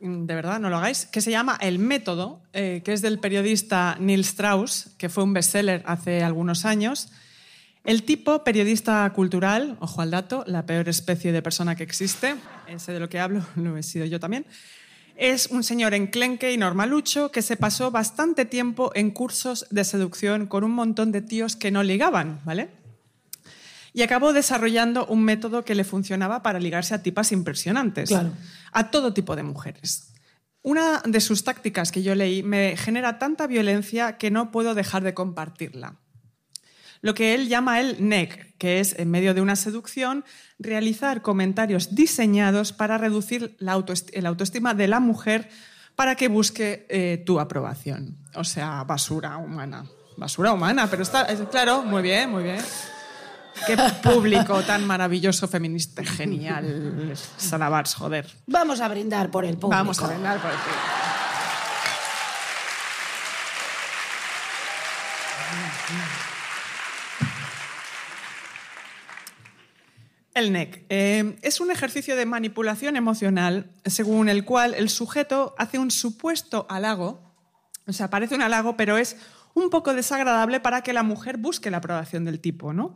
[0.00, 1.06] De verdad, no lo hagáis.
[1.06, 5.32] Que se llama El Método, eh, que es del periodista Neil Strauss, que fue un
[5.32, 7.10] bestseller hace algunos años.
[7.84, 12.34] El tipo, periodista cultural, ojo al dato, la peor especie de persona que existe,
[12.66, 14.46] ese de lo que hablo lo he sido yo también,
[15.16, 20.46] es un señor enclenque y normalucho que se pasó bastante tiempo en cursos de seducción
[20.46, 22.70] con un montón de tíos que no ligaban, ¿vale?
[23.92, 28.32] Y acabó desarrollando un método que le funcionaba para ligarse a tipas impresionantes, Claro.
[28.72, 30.10] a todo tipo de mujeres.
[30.62, 35.04] Una de sus tácticas que yo leí me genera tanta violencia que no puedo dejar
[35.04, 36.00] de compartirla
[37.04, 40.24] lo que él llama el NEC, que es, en medio de una seducción,
[40.58, 45.50] realizar comentarios diseñados para reducir la autoest- el autoestima de la mujer
[45.96, 48.16] para que busque eh, tu aprobación.
[48.34, 49.84] O sea, basura humana.
[50.16, 52.62] Basura humana, pero está, es- claro, muy bien, muy bien.
[53.66, 57.12] Qué público tan maravilloso, feminista, genial.
[57.36, 58.26] Salabars, joder.
[58.46, 59.76] Vamos a brindar por el público.
[59.76, 60.80] Vamos a brindar por el público.
[70.34, 75.78] El NEC eh, es un ejercicio de manipulación emocional según el cual el sujeto hace
[75.78, 77.32] un supuesto halago,
[77.86, 79.16] o sea, parece un halago, pero es
[79.54, 82.94] un poco desagradable para que la mujer busque la aprobación del tipo, ¿no?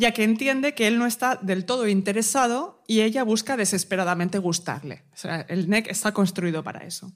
[0.00, 5.04] ya que entiende que él no está del todo interesado y ella busca desesperadamente gustarle.
[5.12, 7.12] O sea, el NEC está construido para eso.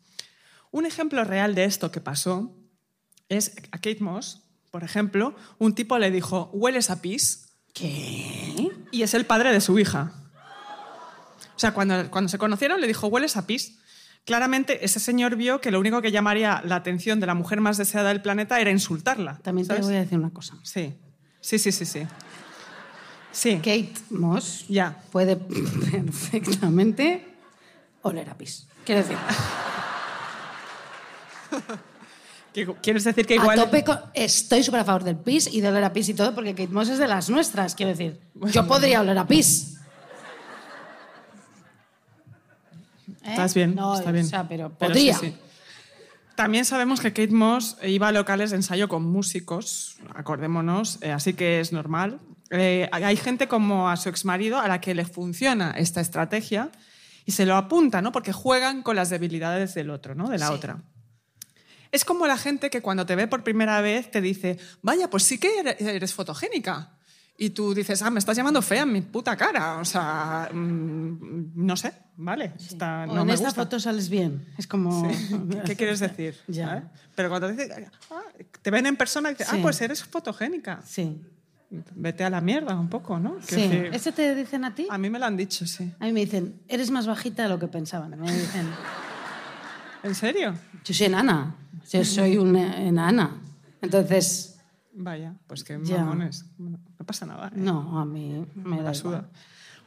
[0.70, 2.54] Un ejemplo real de esto que pasó
[3.30, 7.43] es a Kate Moss, por ejemplo, un tipo le dijo, hueles a pis,
[7.74, 8.70] ¿Qué?
[8.90, 10.12] y es el padre de su hija.
[11.56, 13.78] O sea, cuando, cuando se conocieron le dijo, hueles a pis.
[14.24, 17.76] Claramente ese señor vio que lo único que llamaría la atención de la mujer más
[17.76, 19.38] deseada del planeta era insultarla.
[19.42, 19.86] También te ¿sabes?
[19.86, 20.56] voy a decir una cosa.
[20.62, 20.94] Sí,
[21.40, 22.06] sí, sí, sí, sí.
[23.32, 24.96] Sí, Kate Moss ya.
[25.12, 25.36] puede
[25.90, 27.26] perfectamente
[28.02, 28.66] oler a pis.
[28.86, 29.18] Quiero decir,
[32.82, 33.58] ¿Quieres decir que igual...
[33.58, 36.14] a tope con- estoy súper a favor del pis y de oler a pis y
[36.14, 38.20] todo, porque Kate Moss es de las nuestras, quiero decir.
[38.52, 39.76] Yo podría oler a pis.
[43.22, 43.30] ¿Eh?
[43.30, 44.26] Estás bien, No, está bien.
[44.26, 45.14] O sea, pero Pero podría.
[45.18, 45.36] sí, sí.
[46.36, 51.34] También sabemos que Kate Moss iba a locales de ensayo con músicos acordémonos, eh, así
[51.34, 52.18] que es normal.
[52.50, 56.70] Eh, hay gente como a su exmarido a la que le funciona esta estrategia
[57.24, 58.10] y se lo apunta, ¿no?
[58.10, 60.28] Porque juegan con las debilidades del otro, ¿no?
[60.28, 60.78] De la otra.
[61.94, 65.22] Es como la gente que cuando te ve por primera vez te dice, vaya, pues
[65.22, 66.90] sí que eres fotogénica.
[67.38, 69.78] Y tú dices, ah, me estás llamando fea en mi puta cara.
[69.78, 72.52] O sea, mm, no sé, vale.
[72.80, 73.62] no en me esta gusta.
[73.62, 74.44] foto sales bien.
[74.58, 75.08] Es como...
[75.66, 76.36] ¿Qué quieres decir?
[76.48, 76.78] Ya.
[76.78, 76.82] ¿Eh?
[77.14, 78.22] Pero cuando te, dicen, ah,
[78.60, 79.56] te ven en persona y dicen, Sí.
[79.58, 80.82] ah, pues eres fotogénica.
[80.84, 81.22] Sí.
[81.94, 83.36] Vete a la mierda un poco, ¿no?
[83.46, 83.54] Sí.
[83.54, 84.88] Decir, ¿Eso te dicen a ti?
[84.90, 85.92] a mí me lo han dicho, sí.
[86.00, 88.18] A mí me dicen, eres más bajita de lo que pensaban.
[88.18, 88.66] Me dicen,
[90.04, 90.54] ¿En serio?
[90.84, 91.56] yo soy enana.
[91.92, 93.40] Yo soy una enana.
[93.82, 94.50] Entonces,
[94.96, 95.98] Vaya, pues qué Ya.
[96.04, 96.44] mamones.
[96.56, 97.48] Bueno, no pasa nada.
[97.48, 97.52] ¿eh?
[97.56, 99.16] no, a mí me da suda.
[99.18, 99.30] igual.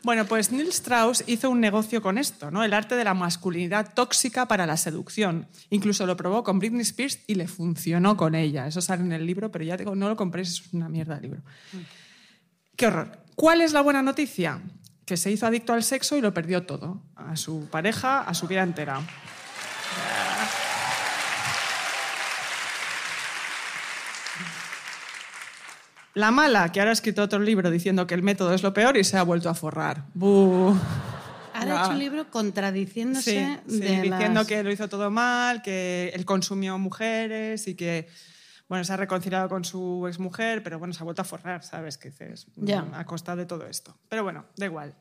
[0.03, 2.61] Bueno, pues Neil Strauss hizo un negocio con esto, ¿no?
[2.63, 5.47] El arte de la masculinidad tóxica para la seducción.
[5.69, 8.67] Incluso lo probó con Britney Spears y le funcionó con ella.
[8.67, 11.21] Eso sale en el libro, pero ya digo, no lo compréis, es una mierda de
[11.21, 11.41] libro.
[12.75, 13.17] Qué horror.
[13.35, 14.61] ¿Cuál es la buena noticia?
[15.05, 17.01] Que se hizo adicto al sexo y lo perdió todo.
[17.15, 18.99] A su pareja, a su vida entera.
[26.13, 28.97] La mala, que ahora ha escrito otro libro diciendo que el método es lo peor
[28.97, 30.03] y se ha vuelto a forrar.
[30.15, 30.75] ¡Bú!
[31.53, 35.11] Ahora ha hecho un libro Sí, contradiciéndose sí, de diciendo las- que lo hizo todo
[35.11, 38.07] mal, que él consumió mujeres y que
[38.67, 41.97] bueno, se ha reconciliado con su exmujer, pero bueno, se ha vuelto a forrar, ¿sabes?
[41.97, 42.85] Que dices, Ya.
[42.93, 43.95] a costa de todo esto.
[44.09, 44.93] Pero bueno, da igual.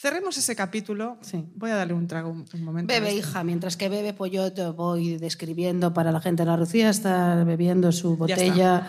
[0.00, 1.18] Cerremos ese capítulo.
[1.22, 1.44] Sí.
[1.56, 2.94] Voy a darle un trago un, un momento.
[2.94, 3.18] Bebe, esto.
[3.18, 6.88] hija, mientras que bebe, pues yo te voy describiendo para la gente de la Lucía,
[6.88, 8.86] está bebiendo su botella.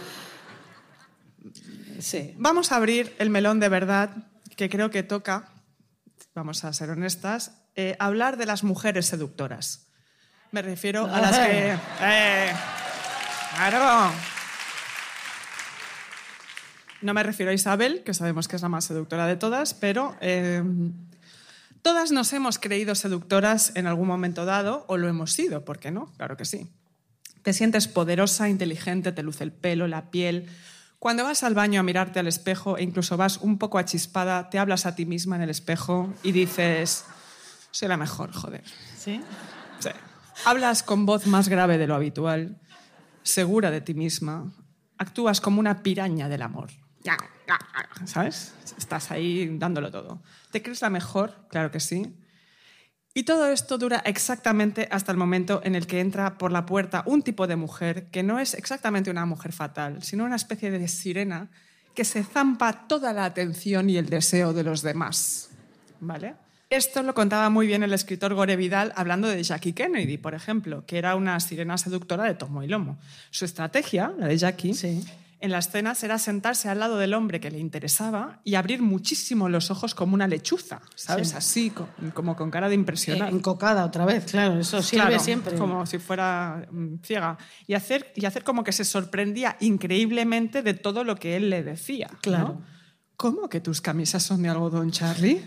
[1.97, 2.35] Sí.
[2.37, 4.11] Vamos a abrir el melón de verdad,
[4.55, 5.49] que creo que toca,
[6.35, 9.87] vamos a ser honestas, eh, hablar de las mujeres seductoras.
[10.51, 11.75] Me refiero a las que...
[12.01, 12.51] ¡Eh!
[13.55, 14.11] ¡Claro!
[17.01, 20.15] No me refiero a Isabel, que sabemos que es la más seductora de todas, pero
[20.19, 20.63] eh,
[21.81, 25.91] todas nos hemos creído seductoras en algún momento dado, o lo hemos sido, ¿por qué
[25.91, 26.11] no?
[26.17, 26.69] Claro que sí.
[27.41, 30.47] Te sientes poderosa, inteligente, te luce el pelo, la piel.
[30.99, 34.59] Cuando vas al baño a mirarte al espejo e incluso vas un poco achispada, te
[34.59, 37.05] hablas a ti misma en el espejo y dices,
[37.71, 38.63] soy la mejor, joder.
[38.97, 39.21] ¿Sí?
[39.79, 39.89] Sí.
[40.43, 42.57] Hablas con voz más grave de lo habitual,
[43.23, 44.51] segura de ti misma.
[44.97, 46.71] Actúas como una piraña del amor.
[48.05, 48.53] ¿Sabes?
[48.77, 50.21] Estás ahí dándolo todo.
[50.51, 51.35] ¿Te crees la mejor?
[51.49, 52.15] Claro que sí.
[53.13, 57.03] Y todo esto dura exactamente hasta el momento en el que entra por la puerta
[57.05, 60.87] un tipo de mujer que no es exactamente una mujer fatal, sino una especie de
[60.87, 61.49] sirena
[61.95, 65.49] que se zampa toda la atención y el deseo de los demás.
[65.99, 66.35] ¿Vale?
[66.69, 70.85] Esto lo contaba muy bien el escritor Gore Vidal hablando de Jackie Kennedy, por ejemplo,
[70.85, 72.99] que era una sirena seductora de tomo y lomo.
[73.31, 75.03] Su estrategia, la de Jackie, Sí.
[75.41, 79.47] En las cenas era sentarse al lado del hombre que le interesaba y abrir muchísimo
[79.49, 81.29] los ojos como una lechuza, ¿sabes?
[81.29, 81.35] Sí.
[81.37, 83.29] Así, co- como con cara de Eh, impresionar.
[83.31, 85.55] encocada otra vez, claro, eso sirve Claro, siempre.
[85.57, 87.37] Como si fuera mm, ciega.
[87.67, 91.63] Y hacer, y hacer como que se sorprendía increíblemente de todo lo que él le
[91.63, 92.09] decía.
[92.11, 92.19] ¿no?
[92.19, 92.61] Claro.
[93.15, 95.41] ¿Cómo que tus camisas son de algodón, Charlie?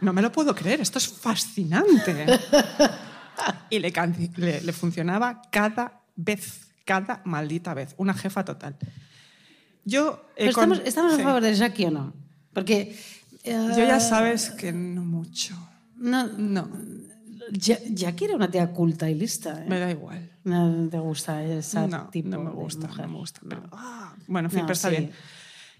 [0.00, 2.26] No me lo puedo creer, esto es fascinante.
[3.70, 7.94] y le- le funcionaba cada vez, cada maldita vez.
[7.98, 8.76] Una jefa total.
[9.84, 11.20] Yo, eh, Pero con- estamos, ¿estamos sí.
[11.20, 12.12] a favor de Jackie o no?
[12.52, 12.96] Porque...
[13.44, 15.54] eh, Yo ya sabes que no mucho.
[15.96, 16.68] No, No,
[17.52, 19.62] Jackie era una tía culta y lista.
[19.62, 19.66] ¿eh?
[19.68, 20.30] me da igual.
[20.44, 23.06] No te gusta ese no, tipo no me de gusta, mujer.
[23.06, 23.40] no me gusta.
[23.48, 24.96] pero- ah, bueno, en fin, No, pero está sí.
[24.96, 25.12] bien.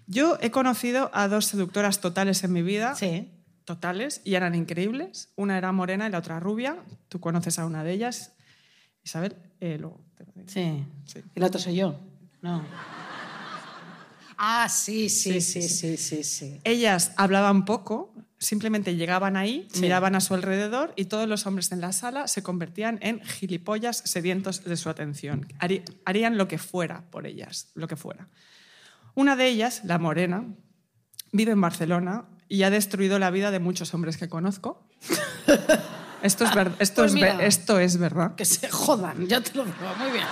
[0.07, 2.95] Yo he conocido a dos seductoras totales en mi vida.
[2.95, 3.31] Sí.
[3.65, 5.29] Totales, y eran increíbles.
[5.35, 6.77] Una era morena y la otra rubia.
[7.09, 8.33] Tú conoces a una de ellas.
[9.03, 10.47] Isabel, eh, luego te lo digo.
[10.49, 10.83] Sí.
[11.05, 11.19] Sí.
[11.33, 11.97] Y la otra soy yo.
[12.41, 12.63] No.
[14.37, 16.59] Ah, sí, sí, sí, sí, sí, sí.
[16.63, 19.81] Ellas hablaban poco, simplemente llegaban ahí, Sí.
[19.81, 23.97] miraban a su alrededor y todos los hombres en la sala se convertían en gilipollas
[23.97, 25.45] sedientos de su atención.
[25.59, 28.29] Harí- harían lo que fuera por ellas, lo que fuera.
[29.13, 30.43] Una de ellas, la morena,
[31.31, 34.87] vive en Barcelona y ha destruido la vida de muchos hombres que conozco.
[36.21, 37.43] Esto es, ver- esto Pues es, mira.
[37.45, 38.35] esto es verdad.
[38.35, 39.77] Que se jodan, ya te lo digo.
[39.99, 40.25] Muy bien.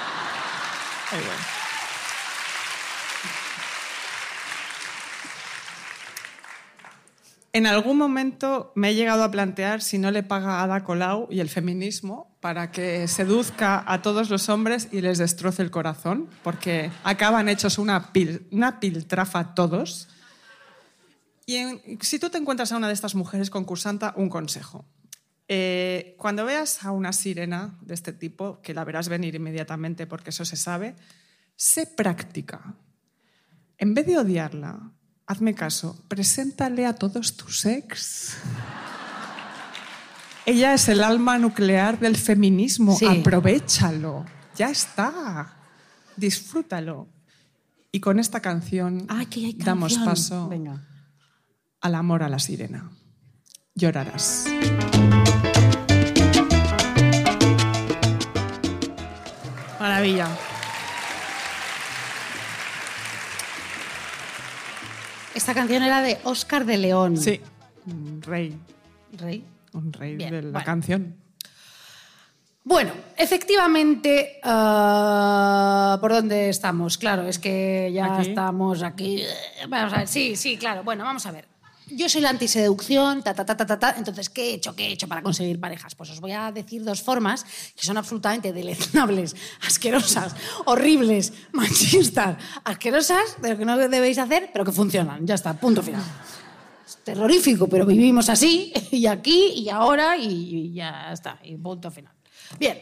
[7.51, 11.27] En algún momento me he llegado a plantear si no le paga a Ada Colau
[11.31, 16.29] y el feminismo para que seduzca a todos los hombres y les destroce el corazón,
[16.43, 20.07] porque acaban hechos una, pil- una piltrafa todos.
[21.47, 24.85] Y en- si tú te encuentras a una de estas mujeres concursanta, un consejo.
[25.51, 30.29] Eh, cuando veas a una sirena de este tipo, que la verás venir inmediatamente porque
[30.29, 30.95] eso se sabe,
[31.55, 32.75] sé práctica.
[33.79, 34.91] En vez de odiarla,
[35.25, 38.37] hazme caso, preséntale a todos tus ex.
[40.45, 42.95] Ella es el alma nuclear del feminismo.
[42.95, 43.07] Sí.
[43.07, 44.25] Aprovechalo.
[44.55, 45.55] Ya está.
[46.15, 47.07] Disfrútalo.
[47.91, 50.85] Y con esta canción hay damos paso Venga.
[51.81, 52.91] al amor a la sirena.
[53.73, 54.45] Llorarás.
[59.80, 60.27] Maravilla.
[65.34, 67.15] Esta canción era de Oscar de León.
[67.17, 67.39] Sí,
[67.86, 68.57] un rey,
[69.17, 69.43] Rey.
[69.73, 70.65] un rey Bien, de la bueno.
[70.65, 71.15] canción.
[72.63, 76.97] Bueno, efectivamente, ah, ¿por dónde estamos?
[76.97, 78.30] Claro, es que ya Aquí.
[78.30, 79.23] estamos aquí.
[79.67, 80.84] Vamos a ver, sí, sí, claro.
[80.84, 81.45] Bueno, vamos a ver.
[81.91, 83.95] Yo soy la antiseducción, ta, ta, ta, ta, ta, ta.
[83.97, 84.75] Entonces, ¿qué he hecho?
[84.75, 85.95] ¿Qué he hecho para conseguir parejas?
[85.95, 89.35] Pues os voy a decir dos formas que son absolutamente deleznables,
[89.67, 90.35] asquerosas,
[90.65, 95.25] horribles, machistas, asquerosas, de lo que no debéis hacer, pero que funcionan.
[95.25, 96.03] Ya está, punto final.
[96.87, 102.13] Es terrorífico, pero vivimos así, y aquí, y ahora, y, ya está, y punto final.
[102.59, 102.77] Bien,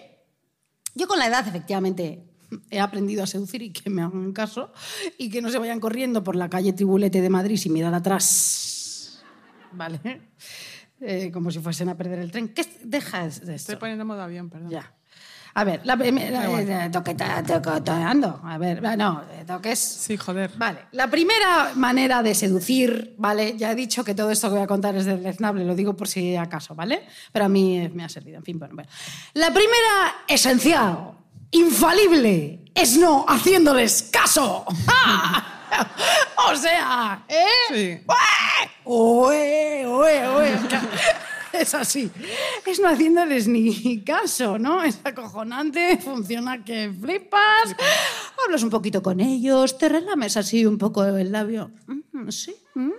[0.95, 2.23] yo con la edad, efectivamente,
[2.69, 4.71] he aprendido a seducir y que me hagan caso,
[5.17, 8.76] y que no se vayan corriendo por la calle Tribulete de Madrid sin mirar atrás.
[9.71, 9.99] ¿Vale?
[10.99, 12.49] Eh, como si fuesen a perder el tren.
[12.55, 13.51] ¿Qué es- deja de esto?
[13.51, 14.71] Estoy poniendo modo avión, perdón.
[14.71, 14.91] Ya.
[15.53, 18.41] A ver, la, primera- eh, toqueta- toqueteando.
[18.43, 19.77] A ver, no, eh, toques.
[19.77, 20.49] Sí, joder.
[20.57, 23.55] Vale, la primera manera de seducir, ¿vale?
[23.55, 26.07] Ya he dicho que todo esto que voy a contar es deleznable, lo digo por
[26.07, 27.05] si acaso, ¿vale?
[27.31, 28.89] Pero a mí eh, me ha servido, en fin, bueno, bueno.
[29.35, 31.11] La primera, esencial,
[31.51, 34.65] infalible, es no haciéndoles caso.
[34.87, 35.53] ¡Ah!
[36.51, 37.45] o sea, ¿eh?
[37.69, 38.03] Sí.
[38.87, 40.55] 我也我也我也
[41.61, 42.09] Es así.
[42.65, 44.83] Es no haciéndoles ni caso, ¿no?
[44.83, 47.75] Es acojonante, funciona que flipas.
[48.45, 51.71] Hablas un poquito con ellos, te relames así un poco el labio.
[51.87, 51.97] Mm,
[52.29, 52.53] Sí.
[52.73, 52.91] mm.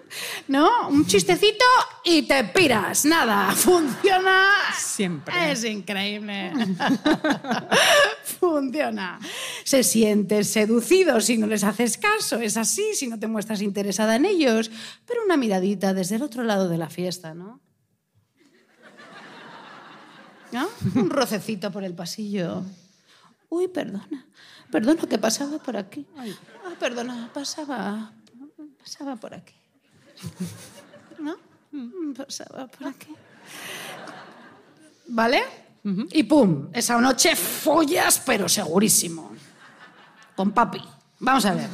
[0.48, 0.88] ¿No?
[0.88, 1.64] Un chistecito
[2.04, 3.04] y te piras.
[3.04, 3.50] Nada.
[3.54, 4.46] Funciona.
[4.76, 5.52] Siempre.
[5.52, 6.52] Es increíble.
[8.40, 9.18] Funciona.
[9.64, 12.36] Se sienten seducidos si no les haces caso.
[12.36, 14.70] Es así si no te muestras interesada en ellos.
[15.06, 17.60] Pero una miradita desde el otro lado de la fiesta, ¿no?
[20.52, 20.68] ¿No?
[20.94, 22.62] Un rocecito por el pasillo.
[23.48, 24.26] Uy, perdona.
[24.70, 26.06] Perdona que pasaba por aquí.
[26.16, 26.36] Ay,
[26.78, 28.12] perdona, pasaba.
[28.78, 29.54] Pasaba por aquí.
[31.18, 31.36] ¿No?
[32.14, 33.14] Pasaba por aquí.
[35.08, 35.42] ¿Vale?
[36.12, 39.32] Y pum, esa noche follas, pero segurísimo.
[40.36, 40.82] Con papi.
[41.20, 41.68] Vamos a ver.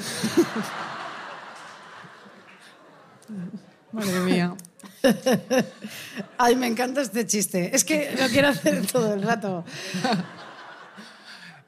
[3.93, 4.55] Madre mía.
[6.39, 7.75] Ay, me encanta este chiste.
[7.75, 9.65] Es que lo quiero hacer todo el rato.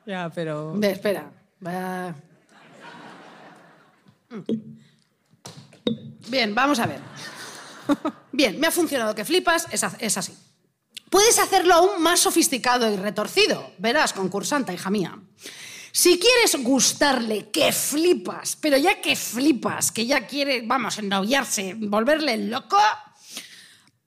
[0.07, 0.73] Ya, pero.
[0.77, 1.29] Ve, espera.
[1.67, 2.15] Va.
[6.29, 7.01] Bien, vamos a ver.
[8.31, 10.33] Bien, me ha funcionado que flipas, es, es así.
[11.11, 13.73] Puedes hacerlo aún más sofisticado y retorcido.
[13.79, 15.19] Verás, concursanta, hija mía.
[15.97, 22.37] Si quieres gustarle, que flipas, pero ya que flipas, que ya quiere, vamos, ennoviarse, volverle
[22.37, 22.77] loco,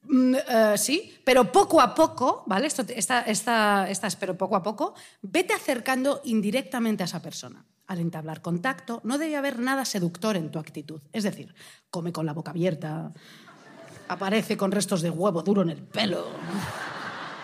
[0.09, 2.65] Mm, eh, sí, pero poco a poco, ¿vale?
[2.65, 7.63] Esto, esta, esta, esta es pero poco a poco, vete acercando indirectamente a esa persona.
[7.85, 11.01] Al entablar contacto, no debe haber nada seductor en tu actitud.
[11.13, 11.53] Es decir,
[11.91, 13.13] come con la boca abierta,
[14.07, 16.25] aparece con restos de huevo duro en el pelo,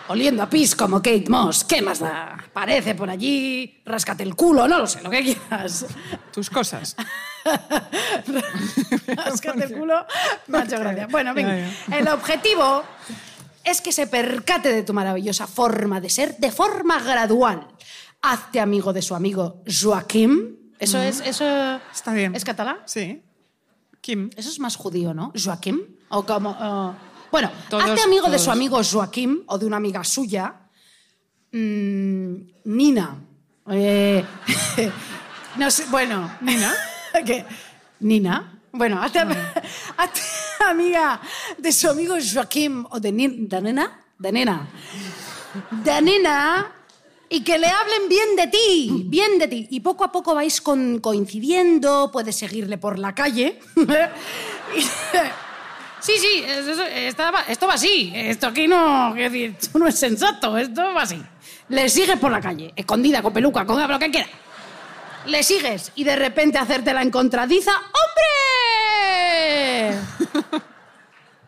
[0.08, 1.64] oliendo a pis como Kate Moss.
[1.64, 2.34] ¿Qué más da?
[2.34, 5.86] Aparece por allí, ráscate el culo, no lo sé, lo que quieras.
[6.32, 6.96] Tus cosas.
[9.06, 10.04] Ráscate el culo.
[10.48, 11.06] Me ha hecho gracia.
[11.10, 11.70] Bueno, venga.
[11.92, 12.82] El objetivo
[13.64, 17.66] es que se percate de tu maravillosa forma de ser de forma gradual.
[18.22, 20.56] Hazte amigo de su amigo Joaquim.
[20.78, 21.20] Eso es.
[21.20, 22.34] Eso Está bien.
[22.34, 22.78] ¿Es catalán?
[22.86, 23.22] Sí.
[24.00, 24.30] Kim.
[24.36, 25.32] Eso es más judío, ¿no?
[25.42, 25.80] Joaquim.
[26.08, 26.50] O como.
[26.60, 26.92] eh,
[27.30, 30.54] bueno, Todos- hazte amigo de su amigo Joaquim o de una amiga suya.
[31.52, 33.16] Mm, Nina.
[33.70, 34.24] Eh,
[35.56, 36.30] no sé, bueno.
[36.40, 36.72] ¿Nina?
[37.26, 37.44] ¿Qué?
[38.00, 38.60] ¿Nina?
[38.72, 39.20] Bueno, hazte,
[39.96, 40.20] hazte
[40.68, 41.20] amiga
[41.58, 44.00] de su amigo Joaquim o de, Nin- de Nena.
[44.18, 44.68] De Nena.
[45.70, 46.72] De Nena.
[47.28, 49.66] Y que le hablen bien de ti, bien de ti.
[49.70, 53.58] Y poco a poco vais con- coincidiendo, puedes seguirle por la calle.
[56.06, 58.12] Sí, sí, eso- esta esto va así.
[58.14, 61.20] Esto aquí no, esto no es sensato, esto va así.
[61.68, 64.28] Le sigues por la calle, escondida, con peluca, con lo que quiera.
[65.26, 67.72] Le sigues y de repente hacerte la encontradiza.
[68.86, 69.98] ¡Hombre!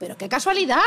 [0.00, 0.80] Pero qué casualidad.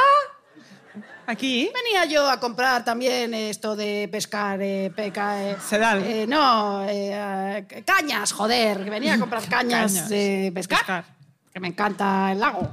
[1.28, 1.72] Aquí.
[1.74, 6.04] Venía yo a comprar también esto de pescar, eh, peca, eh, Sedal.
[6.04, 10.10] eh, no, eh, eh, cañas, joder, venía a comprar cañas, Cañas.
[10.10, 11.06] de pescar, Pescar.
[11.54, 12.70] que me encanta el lago,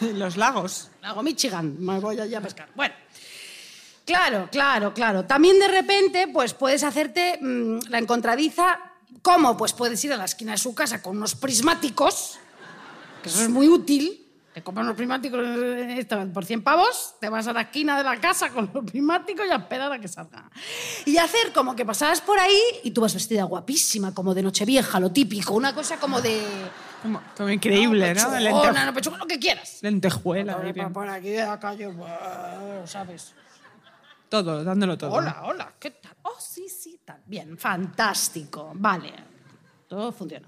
[0.14, 0.88] Los lagos.
[1.02, 2.68] lago Michigan, me voy allí a pescar.
[2.74, 2.94] Bueno,
[4.04, 5.24] claro, claro, claro.
[5.24, 8.80] También de repente, pues puedes hacerte mm, la encontradiza.
[9.22, 9.56] ¿Cómo?
[9.56, 12.38] Pues puedes ir a la esquina de su casa con unos prismáticos,
[13.22, 14.26] que eso es muy útil.
[14.54, 18.18] Te compras unos prismáticos eh, por 100 pavos, te vas a la esquina de la
[18.20, 20.50] casa con los prismáticos y a esperar a que salga.
[21.04, 24.98] Y hacer como que pasabas por ahí y tú vas vestida guapísima, como de Nochevieja,
[24.98, 26.42] lo típico, una cosa como de...
[27.02, 28.30] Como, como increíble, ¿no?
[28.30, 29.78] Pechugona, Lente- no, pechugona, lo que quieras.
[29.82, 30.56] lentejuela.
[30.92, 31.90] Por, aquí de la calle,
[32.84, 33.32] ¿sabes?
[34.28, 35.12] Todo, dándolo todo.
[35.12, 36.14] Hola, hola, ¿qué tal?
[36.22, 37.20] Oh, sí, sí, tal.
[37.26, 38.72] Bien, fantástico.
[38.74, 39.12] Vale,
[39.88, 40.46] todo funciona.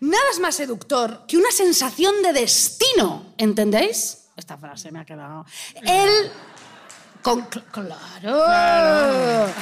[0.00, 4.28] Nada es más seductor que una sensación de destino, ¿entendéis?
[4.36, 5.44] Esta frase me ha quedado.
[5.82, 6.30] El...
[7.22, 7.50] Con...
[7.50, 9.52] cl- Claro.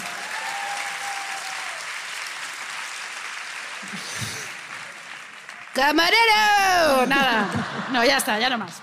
[5.79, 7.07] ¡Camarero!
[7.07, 7.87] Nada.
[7.93, 8.83] No, ya está, ya no más.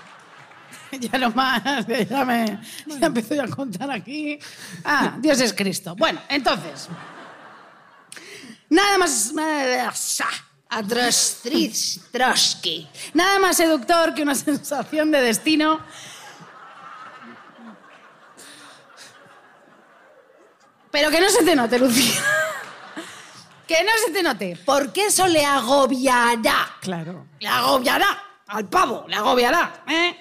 [0.98, 4.38] Ya no más, ya me ya empezó ya a contar aquí.
[4.82, 5.94] Ah, Dios es Cristo.
[5.94, 6.88] Bueno, entonces.
[8.70, 9.34] Nada más.
[10.70, 12.88] Atrostriz, Trotsky.
[13.12, 15.80] Nada más seductor que una sensación de destino.
[20.90, 22.22] Pero que no se te note, Lucía.
[23.66, 26.76] Que no se te note, porque eso le agobiará.
[26.80, 27.26] Claro.
[27.40, 29.82] Le agobiará al pavo, le agobiará.
[29.88, 30.16] ¿eh?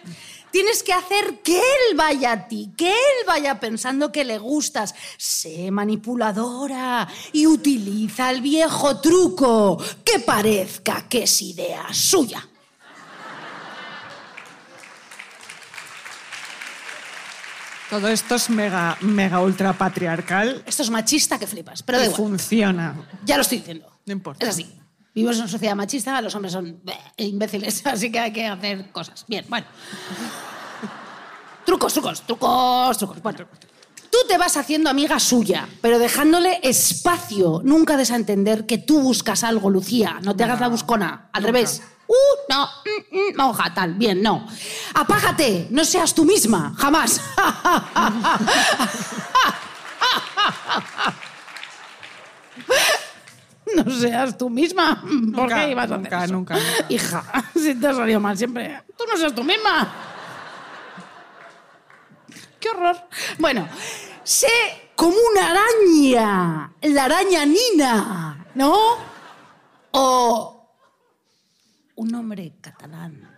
[0.49, 4.95] Tienes que hacer que él vaya a ti, que él vaya pensando que le gustas.
[5.17, 12.47] Sé manipuladora y utiliza el viejo truco que parezca que es idea suya.
[17.95, 22.17] Todo esto es mega, mega ultra patriarcal Esto es machista que flipas, pero da igual.
[22.17, 22.93] funciona.
[23.23, 23.87] Ya lo estoy diciendo.
[24.05, 24.43] No importa.
[24.45, 24.69] Es así.
[25.13, 26.81] Vivimos en una sociedad machista, los hombres son
[27.15, 29.23] imbéciles, así que hay que hacer cosas.
[29.29, 29.65] Bien, bueno.
[31.65, 33.21] trucos, trucos, trucos, trucos.
[33.21, 33.47] Bueno.
[34.11, 37.61] Tú te vas haciendo amiga suya, pero dejándole espacio.
[37.63, 40.19] Nunca des a entender que tú buscas algo, Lucía.
[40.21, 41.29] No te hagas la buscona.
[41.31, 41.81] Al revés.
[42.07, 42.13] Uh,
[42.49, 42.69] no,
[43.11, 43.93] mm, mm, tal.
[43.95, 44.47] Bien, no.
[44.93, 45.67] Apágate.
[45.71, 46.73] No seas tú misma.
[46.77, 47.21] Jamás.
[53.75, 55.01] No seas tú misma.
[55.01, 56.33] ¿Por Nunca, qué ibas a hacer nunca, eso?
[56.33, 56.85] nunca, nunca.
[56.89, 57.23] Hija,
[57.55, 58.83] si te ha salido mal siempre.
[58.97, 59.91] Tú no seas tú misma.
[62.59, 62.95] ¡Qué horror!
[63.39, 63.67] Bueno,
[64.23, 64.47] sé
[64.95, 66.71] como una araña.
[66.81, 68.75] La araña Nina, ¿no?
[69.91, 70.54] O
[71.95, 73.31] un nombre catalán.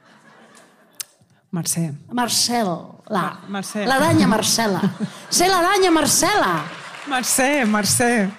[1.52, 1.94] Marcé.
[2.12, 2.68] Marcel.
[3.08, 3.88] La, Marcel.
[3.88, 4.82] la araña Marcela.
[5.30, 6.64] sé la araña Marcela.
[7.08, 8.30] Marcé, Marcé.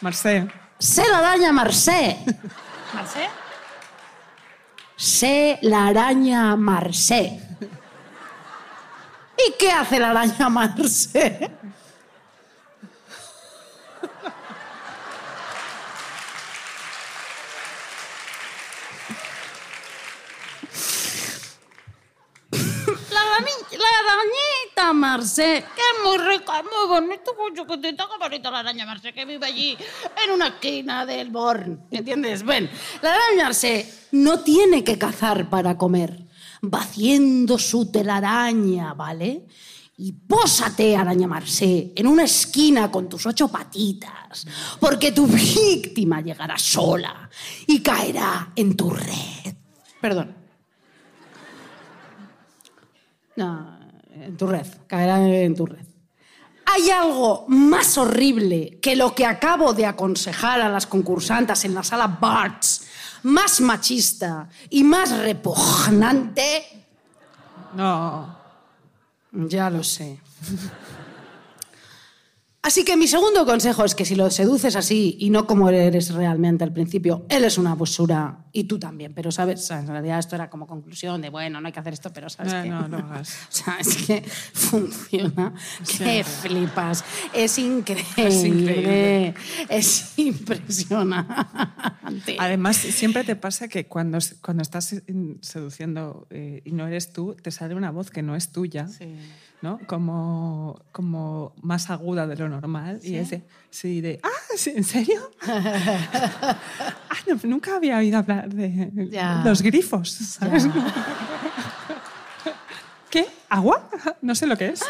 [0.00, 0.48] Marcé.
[0.78, 2.18] Sé la araña Marcé.
[2.94, 3.28] ¿Marcé?
[4.96, 7.40] Sé la araña Marcé.
[9.36, 11.50] ¿Y qué hace la araña Marcé?
[22.52, 28.50] La, rani- la arañita Marcé, que es muy rica, muy bonito, muy chiquitita, qué bonita
[28.50, 29.76] la araña Marcé, que vive allí
[30.24, 31.86] en una esquina del Born.
[31.90, 32.44] ¿Entiendes?
[32.44, 32.70] Ven,
[33.02, 36.26] la araña Marcé no tiene que cazar para comer.
[36.62, 39.46] Va haciendo su telaraña, ¿vale?
[39.96, 44.46] Y pósate, araña Marcé, en una esquina con tus ocho patitas,
[44.78, 47.28] porque tu víctima llegará sola
[47.66, 49.54] y caerá en tu red.
[50.00, 50.39] Perdón.
[53.40, 53.78] No,
[54.12, 55.86] en tu red, caerá en tu red.
[56.66, 61.82] ¿Hay algo más horrible que lo que acabo de aconsejar a las concursantes en la
[61.82, 62.82] sala Barts?
[63.22, 66.84] Más machista y más repugnante.
[67.74, 68.36] No.
[69.32, 70.20] Ya lo sé.
[72.62, 76.12] Así que mi segundo consejo es que si lo seduces así y no como eres
[76.12, 79.14] realmente al principio, él es una basura y tú también.
[79.14, 79.70] Pero, ¿sabes?
[79.70, 82.52] En realidad esto era como conclusión de, bueno, no hay que hacer esto, pero ¿sabes
[82.52, 82.68] No, qué?
[82.68, 83.38] no, no hagas.
[83.48, 84.22] O sea, es que
[84.52, 85.54] funciona.
[85.98, 87.04] Que flipas.
[87.32, 88.04] Es increíble.
[88.16, 89.34] Es increíble.
[89.68, 92.36] Es impresionante.
[92.38, 94.94] Además, siempre te pasa que cuando, cuando estás
[95.40, 98.88] seduciendo eh, y no eres tú, te sale una voz que no es tuya,
[99.62, 99.78] ¿no?
[99.86, 103.00] Como, como más aguda de lo normal.
[103.02, 105.20] Y es de, sí, de, ah, ¿sí, ¿en serio?
[105.46, 106.56] ah,
[107.26, 109.42] no, nunca había oído hablar de Ya.
[109.44, 110.66] los grifos, ¿sabes?
[113.10, 113.26] ¿Qué?
[113.48, 113.88] ¿Agua?
[114.22, 114.80] No sé lo que es.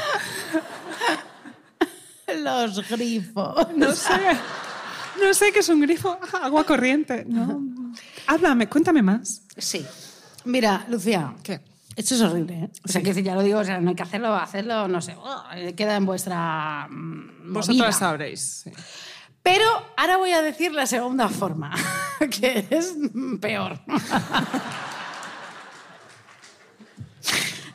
[2.43, 3.67] Los grifos.
[3.77, 4.13] No sé.
[5.23, 6.19] No sé qué es un grifo.
[6.43, 7.25] Agua corriente.
[7.27, 7.61] No.
[8.27, 9.43] Háblame, cuéntame más.
[9.57, 9.85] Sí.
[10.45, 11.35] Mira, Lucía.
[11.43, 11.61] ¿Qué?
[11.97, 12.71] Esto es horrible, ¿eh?
[12.85, 13.05] O sea, Sí.
[13.05, 15.15] que si ya lo digo, o sea, no hay que hacerlo, hacerlo, no sé.
[15.19, 15.43] oh,
[15.77, 16.87] queda en vuestra.
[16.89, 18.41] mm, Vosotras sabréis.
[18.65, 18.71] sí.
[19.43, 19.65] Pero
[19.97, 21.73] ahora voy a decir la segunda forma,
[22.41, 22.95] que es
[23.41, 23.81] peor.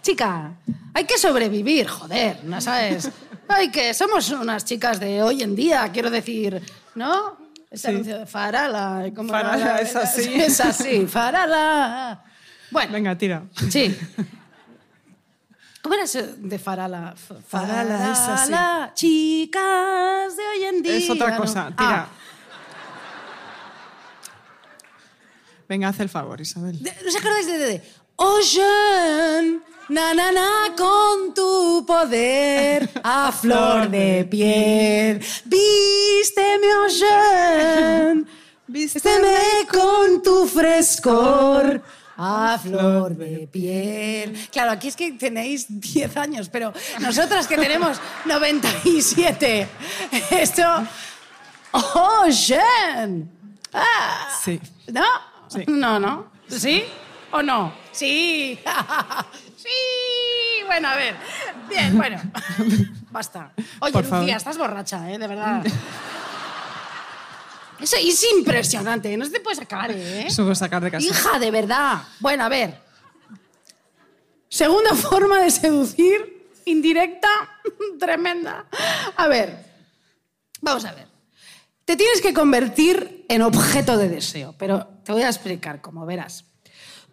[0.01, 0.53] Chica,
[0.93, 3.09] hay que sobrevivir, joder, ¿no sabes?
[3.47, 6.61] Hay que, somos unas chicas de hoy en día, quiero decir,
[6.93, 7.37] ¿no?
[7.71, 7.93] Ese Sí.
[7.93, 9.03] anuncio de Farala.
[9.15, 9.77] ¿cómo Farala, era?
[9.79, 10.33] es así.
[10.35, 12.23] Es así, Farala.
[12.71, 13.43] Bueno, Venga, tira.
[13.69, 13.95] Sí.
[15.85, 17.13] ¿Cómo era eso de Farala?
[17.15, 18.51] F- Farala, es así.
[18.51, 20.95] Farala, Chicas de hoy en día.
[20.97, 21.37] Es otra ¿no?
[21.37, 21.67] cosa.
[21.67, 22.07] Ah, Tira.
[25.69, 26.79] Venga, haz el favor, Isabel.
[26.81, 27.83] ¿No os acordáis de, de, de
[28.15, 35.23] Ocean, na, na, na, con tu poder a flor de piel?
[35.45, 38.27] Vísteme, Ocean,
[38.65, 39.37] vísteme
[39.71, 41.83] con tu frescor.
[42.17, 44.47] A flor de piel.
[44.51, 49.67] Claro, aquí es que tenéis 10 años, pero nosotras que tenemos 97,
[50.31, 50.63] esto.
[51.71, 53.29] ¡Ocean!
[53.73, 54.59] Ah, Sí.
[54.91, 55.03] ¿No?
[55.49, 55.63] Sí.
[55.67, 56.27] No, no.
[56.47, 56.83] ¿Sí
[57.31, 57.73] o no?
[57.91, 58.57] Sí.
[59.57, 60.63] sí.
[60.65, 61.15] Bueno, a ver.
[61.69, 62.17] Bien, bueno.
[63.11, 63.51] Basta.
[63.79, 65.17] Oye, Lucía, estás borracha, ¿eh?
[65.17, 65.63] De verdad.
[67.79, 69.15] Eso es impresionante.
[69.17, 70.27] No se te puede sacar, ¿eh?
[70.27, 71.05] Eso puedo sacar de casa.
[71.05, 72.03] Hija, de verdad.
[72.19, 72.79] Bueno, a ver.
[74.49, 77.29] Segunda forma de seducir, indirecta,
[77.99, 78.65] tremenda.
[79.17, 79.65] A ver,
[80.61, 81.07] vamos a ver.
[81.83, 86.45] Te tienes que convertir en objeto de deseo, pero te voy a explicar cómo verás.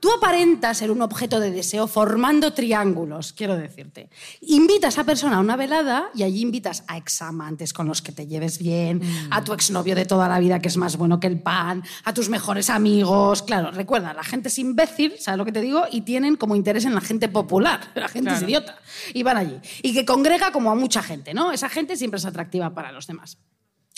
[0.02, 4.10] Tú aparentas ser un objeto de deseo formando triángulos, quiero decirte.
[4.40, 8.10] Invitas a esa persona a una velada y allí invitas a examantes con los que
[8.10, 9.00] te lleves bien,
[9.30, 12.12] a tu exnovio de toda la vida que es más bueno que el pan, a
[12.12, 13.44] tus mejores amigos.
[13.44, 15.84] Claro, recuerda, la gente es imbécil, ¿sabes lo que te digo?
[15.88, 17.80] Y tienen como interés en la gente popular.
[17.94, 18.78] La gente es idiota.
[19.14, 19.60] Y van allí.
[19.82, 21.52] Y que congrega como a mucha gente, ¿no?
[21.52, 23.38] Esa gente siempre es atractiva para los demás.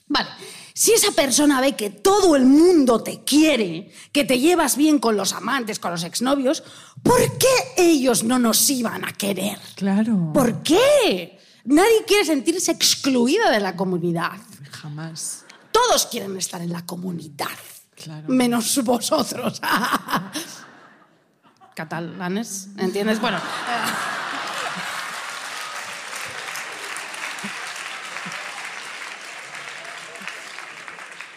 [0.07, 0.29] Vale,
[0.75, 5.17] si esa persona ve que todo el mundo te quiere, que te llevas bien con
[5.17, 6.63] los amantes, con los exnovios,
[7.03, 9.59] ¿por qué ellos no nos iban a querer?
[9.77, 10.33] Claro.
[10.35, 11.39] ¿Por qué?
[11.65, 14.33] Nadie quiere sentirse excluido de la comunidad.
[14.71, 15.45] Jamás.
[15.73, 17.49] Todos quieren estar en la comunidad.
[17.95, 18.29] Claro.
[18.29, 19.61] Menos vosotros.
[21.75, 23.21] Catalanes, ¿entiendes?
[23.21, 23.39] Bueno.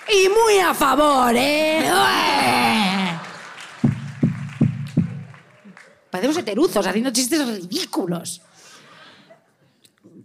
[0.09, 1.89] Y muy a favor, ¿eh?
[6.09, 8.41] Parecemos heteruzos haciendo chistes ridículos.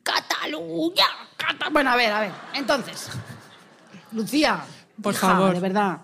[0.03, 1.05] Cataluña,
[1.37, 2.33] Cata- Bueno, a ver, a ver.
[2.55, 3.09] Entonces,
[4.13, 4.61] Lucía,
[5.03, 5.55] Por hija, favor.
[5.55, 5.99] de verdad.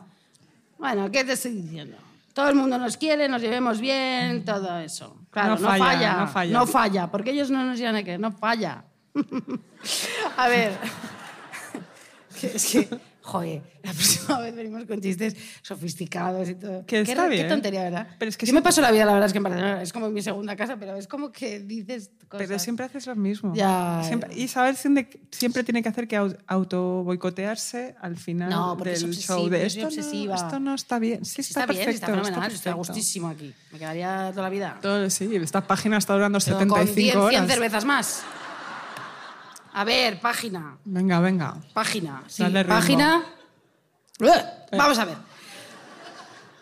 [0.78, 1.96] Bueno, ¿qué te estoy diciendo?
[2.32, 5.16] Todo el mundo nos quiere, nos llevemos bien, todo eso.
[5.30, 6.52] Claro, No no, falla, falla, no falla.
[6.58, 8.84] No falla, porque ellos no nos llevan a querer, no falla.
[10.36, 10.76] a ver.
[12.40, 12.88] Es que,
[13.28, 16.80] joder, la próxima vez venimos con chistes sofisticados y todo.
[16.86, 17.42] Que Qué está re- bien.
[17.46, 18.08] Qué tontería, ¿verdad?
[18.18, 19.82] Pero es que Yo me siempre- paso la vida, la verdad es que en Barcelona
[19.82, 22.46] es como mi segunda casa, pero es como que dices cosas.
[22.46, 23.52] Pero siempre haces lo mismo.
[23.54, 24.02] Ya.
[24.04, 29.14] Siempre- Isabel siempre, siempre tiene que hacer que au- auto boicotearse al final No, del
[29.14, 29.88] show de esto.
[29.90, 31.24] No, esto no está bien.
[31.24, 32.06] Sí, está, está, bien, perfecto.
[32.12, 33.54] está fenomenal, estoy a gustísimo aquí.
[33.72, 34.78] Me quedaría toda la vida.
[34.80, 37.46] Todo, sí, esta página está durando Pero 75 con 100, 100 horas.
[37.50, 38.22] cervezas más.
[39.78, 40.76] A ver, página.
[40.84, 41.56] Venga, venga.
[41.72, 42.24] Página.
[42.26, 42.74] Sí, Dale ritmo.
[42.74, 43.24] página.
[44.18, 45.16] Eh, Vamos a ver.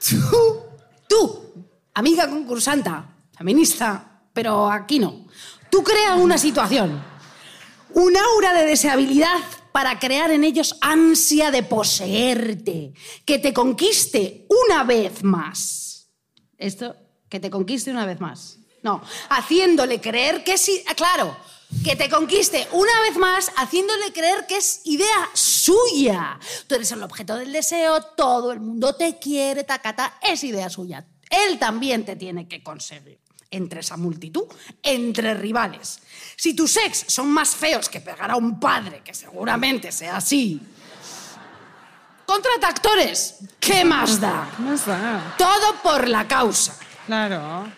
[0.06, 0.62] Tú,
[1.09, 5.26] tú, amiga concursanta, feminista, pero aquí no.
[5.70, 7.02] Tú creas una situación,
[7.94, 9.40] un aura de deseabilidad
[9.72, 12.93] para crear en ellos ansia de poseerte,
[13.24, 16.10] que te conquiste una vez más.
[16.59, 16.94] Esto,
[17.30, 18.59] que te conquiste una vez más.
[18.82, 21.34] No, haciéndole creer que sí, ah, claro,
[21.84, 26.38] que te conquiste una vez más, haciéndole creer que es idea suya.
[26.66, 31.06] Tú eres el objeto del deseo, todo el mundo te quiere, tacata, es idea suya.
[31.30, 33.18] Él también te tiene que conseguir.
[33.48, 34.44] Entre esa multitud,
[34.82, 36.01] entre rivales.
[36.36, 40.60] Si tus ex son más feos que pegar a un padre, que seguramente sea así,
[42.26, 43.36] contrata actores.
[43.60, 44.51] ¿Qué más da?
[44.59, 45.36] No está.
[45.38, 46.76] Todo por la causa.
[47.06, 47.70] Claro.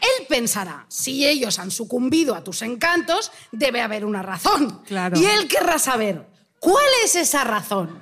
[0.00, 4.82] Él pensará, si ellos han sucumbido a tus encantos, debe haber una razón.
[4.86, 5.18] Claro.
[5.18, 6.26] Y él querrá saber,
[6.58, 7.98] ¿cuál es esa razón?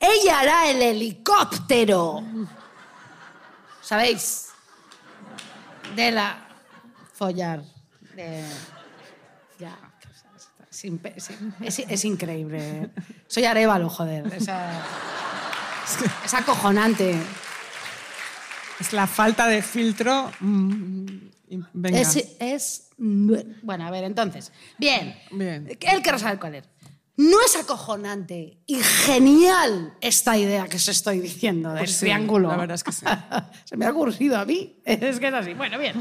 [0.00, 2.22] Ella hará el helicóptero.
[3.82, 4.48] ¿Sabéis?
[5.94, 6.46] De la...
[7.14, 7.62] follar.
[8.16, 8.44] Eh,
[9.58, 9.76] ya.
[11.60, 12.90] Es, increíble.
[13.26, 14.26] Soy Arevalo, joder.
[16.24, 17.18] Es acojonante.
[18.80, 20.30] Es la falta de filtro.
[20.40, 21.06] mm,
[21.72, 21.98] venga.
[22.00, 24.52] Es, es- Bueno, a ver, entonces.
[24.78, 25.14] Bien.
[25.30, 25.66] Bien.
[25.68, 26.64] Él quiere saber cuál es.
[27.16, 32.48] ¿No es acojonante y genial esta idea que os estoy diciendo del Pues sí, triángulo?
[32.48, 33.04] la verdad es que sí.
[33.64, 34.80] Se me ha ocurrido a mí.
[34.84, 35.54] Es que es así.
[35.54, 35.94] Bueno, bien.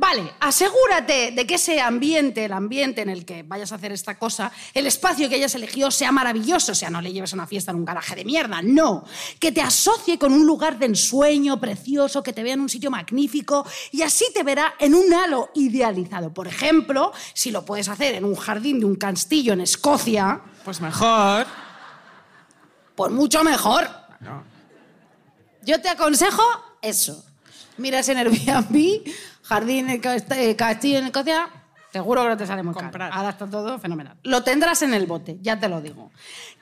[0.00, 4.16] Vale, asegúrate de que ese ambiente, el ambiente en el que vayas a hacer esta
[4.16, 6.70] cosa, el espacio que hayas elegido sea maravilloso.
[6.70, 9.04] O sea, no le lleves a una fiesta en un garaje de mierda, no.
[9.40, 12.92] Que te asocie con un lugar de ensueño precioso, que te vea en un sitio
[12.92, 16.32] magnífico y así te verá en un halo idealizado.
[16.32, 20.80] Por ejemplo, si lo puedes hacer en un jardín de un castillo en Escocia, Pues
[20.80, 21.44] mejor.
[22.94, 23.88] pues mucho mejor.
[24.20, 24.44] No.
[25.62, 26.44] Yo te aconsejo
[26.82, 27.24] eso.
[27.78, 29.02] Miras en Airbnb,
[29.42, 31.48] jardín, Cast- eh, castillo en Escocia,
[31.92, 32.86] seguro que no te sale muy caro.
[32.86, 33.12] Comprar.
[33.12, 34.16] Ahora está todo fenomenal.
[34.24, 36.10] Lo tendrás en el bote, ya te lo digo.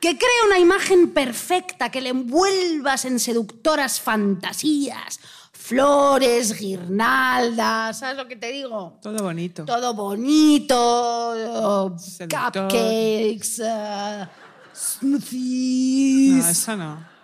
[0.01, 5.18] Que crea una imagen perfecta, que le envuelvas en seductoras fantasías,
[5.52, 8.98] flores, guirnaldas, ¿sabes lo que te digo?
[9.02, 9.64] Todo bonito.
[9.64, 12.68] Todo bonito, Seductor.
[12.68, 14.28] cupcakes, eh,
[14.74, 16.44] smoothies.
[16.44, 17.15] No, eso no.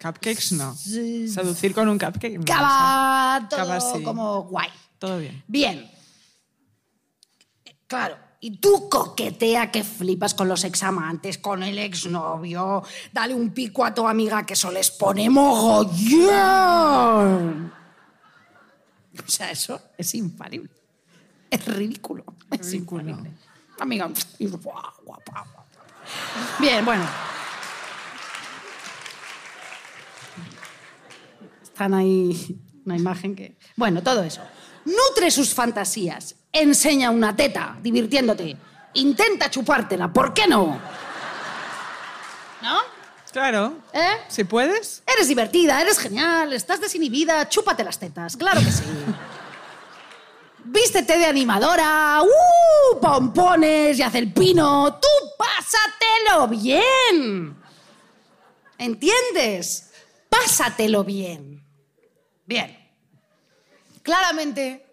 [0.00, 0.74] Cupcakes no.
[0.74, 1.28] Sí.
[1.28, 2.38] Seducir con un cupcake.
[2.38, 4.02] no, Cava, todo Cava, sí.
[4.02, 4.68] como guay.
[4.98, 5.42] Todo bien.
[5.46, 5.90] Bien.
[7.86, 8.16] Claro.
[8.40, 12.84] Y tú coquetea que flipas con los examantes, con el exnovio.
[13.12, 15.28] Dale un pico a tu amiga que eso les pone
[16.38, 17.72] mogollón.
[19.18, 20.70] O sea, eso es infalible.
[21.50, 22.24] Es ridículo.
[22.50, 23.08] Es Ridículo.
[23.08, 23.36] infalible.
[23.80, 24.08] Amiga,
[24.38, 25.46] guapa, guapa.
[26.60, 27.04] Bien, bueno.
[31.78, 33.56] Están ahí una imagen que...
[33.76, 34.40] Bueno, todo eso.
[34.84, 36.34] Nutre sus fantasías.
[36.50, 38.56] Enseña una teta, divirtiéndote.
[38.94, 40.76] Intenta chupártela, ¿por qué no?
[42.62, 42.80] ¿No?
[43.30, 43.78] Claro.
[43.92, 44.16] ¿Eh?
[44.26, 45.04] Si puedes.
[45.06, 48.82] Eres divertida, eres genial, estás desinhibida, chúpate las tetas, claro que sí.
[50.64, 52.98] Vístete de animadora, ¡uh!
[53.00, 57.56] Pompones y haz el pino, tú pásatelo bien.
[58.78, 59.92] ¿Entiendes?
[60.28, 61.67] Pásatelo bien.
[62.48, 62.74] Bien.
[64.02, 64.86] Claramente,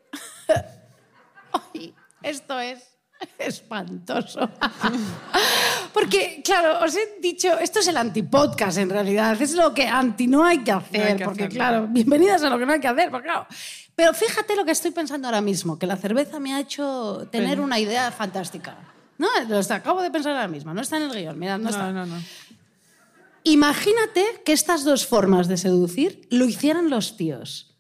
[2.21, 2.83] esto es
[3.39, 4.49] espantoso.
[5.93, 10.27] Porque, claro, os he dicho, esto es el antipodcast en realidad, es lo que anti
[10.27, 11.57] no hay que hacer, No hay que porque hacerlo.
[11.57, 13.47] claro, bienvenidas a lo que no hay que hacer, porque claro.
[13.95, 17.61] Pero fíjate lo que estoy pensando ahora mismo, que la cerveza me ha hecho tener
[17.61, 18.75] una idea fantástica.
[19.17, 21.69] No, lo está- acabo de pensar ahora mismo, no está en el guion, mirad, no,
[21.69, 21.89] está.
[21.93, 22.21] No, no, no.
[23.45, 27.77] Imagínate que estas dos formas de seducir lo hicieran los tíos.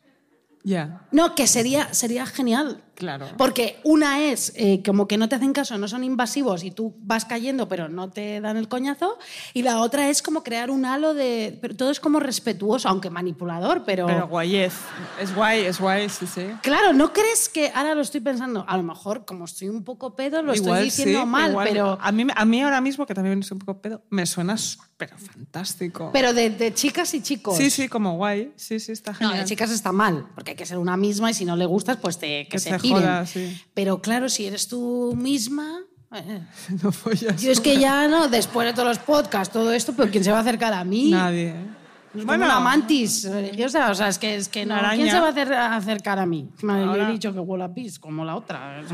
[0.63, 1.07] Ya.
[1.11, 2.84] No, que sería, sería genial.
[2.95, 3.27] Claro.
[3.37, 6.95] Porque una es eh, como que no te hacen caso, no son invasivos y tú
[6.99, 9.17] vas cayendo pero no te dan el coñazo.
[9.53, 11.57] Y la otra es como crear un halo de...
[11.61, 14.07] Pero todo es como respetuoso, aunque manipulador, pero...
[14.07, 14.73] Pero guayez.
[15.19, 16.45] Es guay, es guay, sí, sí.
[16.61, 18.65] Claro, ¿no crees que ahora lo estoy pensando?
[18.67, 21.67] A lo mejor, como estoy un poco pedo, lo Igual estoy diciendo sí, mal, igual.
[21.67, 21.97] pero...
[22.01, 25.09] A mí, a mí ahora mismo, que también soy un poco pedo, me suena súper
[25.17, 26.09] fantástico.
[26.13, 27.57] Pero de, de chicas y chicos.
[27.57, 28.53] Sí, sí, como guay.
[28.55, 29.37] Sí, sí, está No, genial.
[29.39, 31.97] de chicas está mal, porque hay que ser una misma y si no le gustas,
[31.97, 33.01] pues te, que, Que se se piren.
[33.01, 33.61] joda, sí.
[33.73, 35.79] Pero claro, si eres tú misma...
[36.13, 36.41] eh,
[36.83, 37.41] No follas.
[37.41, 40.31] Yo es que ya no, después de todos los podcasts, todo esto, pero ¿quién se
[40.31, 41.11] va a acercar a mí?
[41.11, 41.49] Nadie.
[41.49, 41.65] ¿eh?
[42.15, 44.73] Es como una mantis religiosa, o sea, es que, es que no.
[44.75, 44.95] Araña.
[44.95, 46.49] ¿Quién se va a hacer- a acercar a mí?
[46.61, 48.81] Me Ahora- he dicho que huele a pis, como la otra.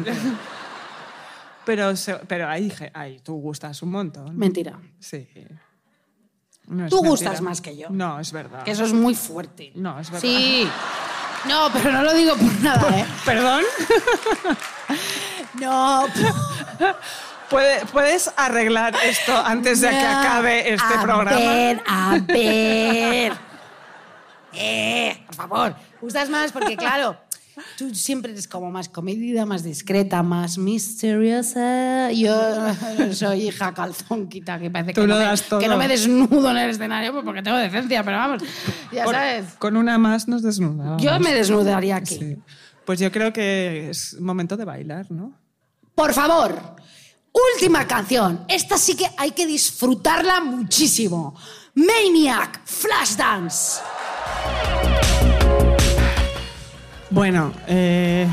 [1.63, 1.93] Pero,
[2.27, 4.35] pero ahí, ahí tú gustas un montón.
[4.35, 4.79] Mentira.
[4.99, 5.27] Sí.
[6.67, 7.09] No Tú mentira.
[7.09, 7.87] gustas más que yo.
[7.91, 8.63] No, es verdad.
[8.63, 9.71] Que eso es muy fuerte.
[9.75, 10.21] No, es verdad.
[10.27, 10.67] Sí.
[11.47, 13.05] No, pero no lo digo por nada, ¿eh?
[13.25, 13.63] ¿Perdón?
[15.55, 16.05] No.
[17.49, 21.39] ¿Puede- ¿Puedes arreglar esto antes de que acabe este a programa?
[21.39, 23.33] ver, a ver.
[24.53, 25.75] Eh, por favor.
[25.99, 27.17] Gustas más porque, claro,
[27.77, 32.11] tú siempre eres como más comedida, más discreta, más misteriosa.
[32.11, 32.33] Yo
[33.13, 37.13] soy hija calzonquita, que parece que, no me, que no me desnudo en el escenario
[37.23, 38.43] porque tengo decencia, pero vamos,
[38.91, 39.45] ya Por- sabes.
[39.59, 41.01] Con una más nos desnudamos.
[41.01, 42.15] Yo me desnudaría aquí.
[42.15, 42.37] Sí.
[42.85, 45.33] Pues yo creo que es momento de bailar, ¿no?
[45.95, 46.75] Por favor,
[47.55, 48.43] última canción.
[48.47, 51.35] Esta sí que hay que disfrutarla muchísimo.
[51.75, 53.81] Maniac, Flashdance.
[57.11, 58.25] Bueno, eh...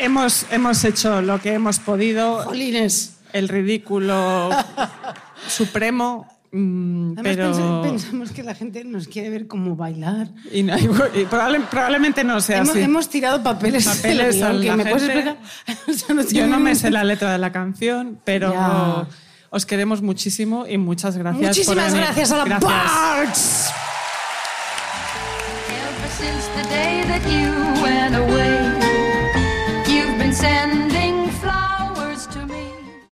[0.00, 2.42] Hemos, hemos, hecho lo que hemos podido.
[2.42, 3.18] Jolines.
[3.32, 4.50] El ridículo
[5.48, 10.28] supremo mm, Además, pero pensa- pensamos que la gente nos quiere ver cómo bailar.
[10.52, 10.86] y no- y
[11.26, 12.80] probable- probablemente no sea Hemos, así.
[12.80, 15.30] hemos tirado papeles, Papeles del guion, a que me puedes gente.
[15.30, 15.78] explicar.
[15.88, 19.06] O sea, no Yo no me sé la letra de la canción, pero Ya.
[19.50, 21.40] os queremos muchísimo y muchas gracias.
[21.40, 22.04] por Muchísimas venir.
[22.06, 23.72] gracias a la Gracias.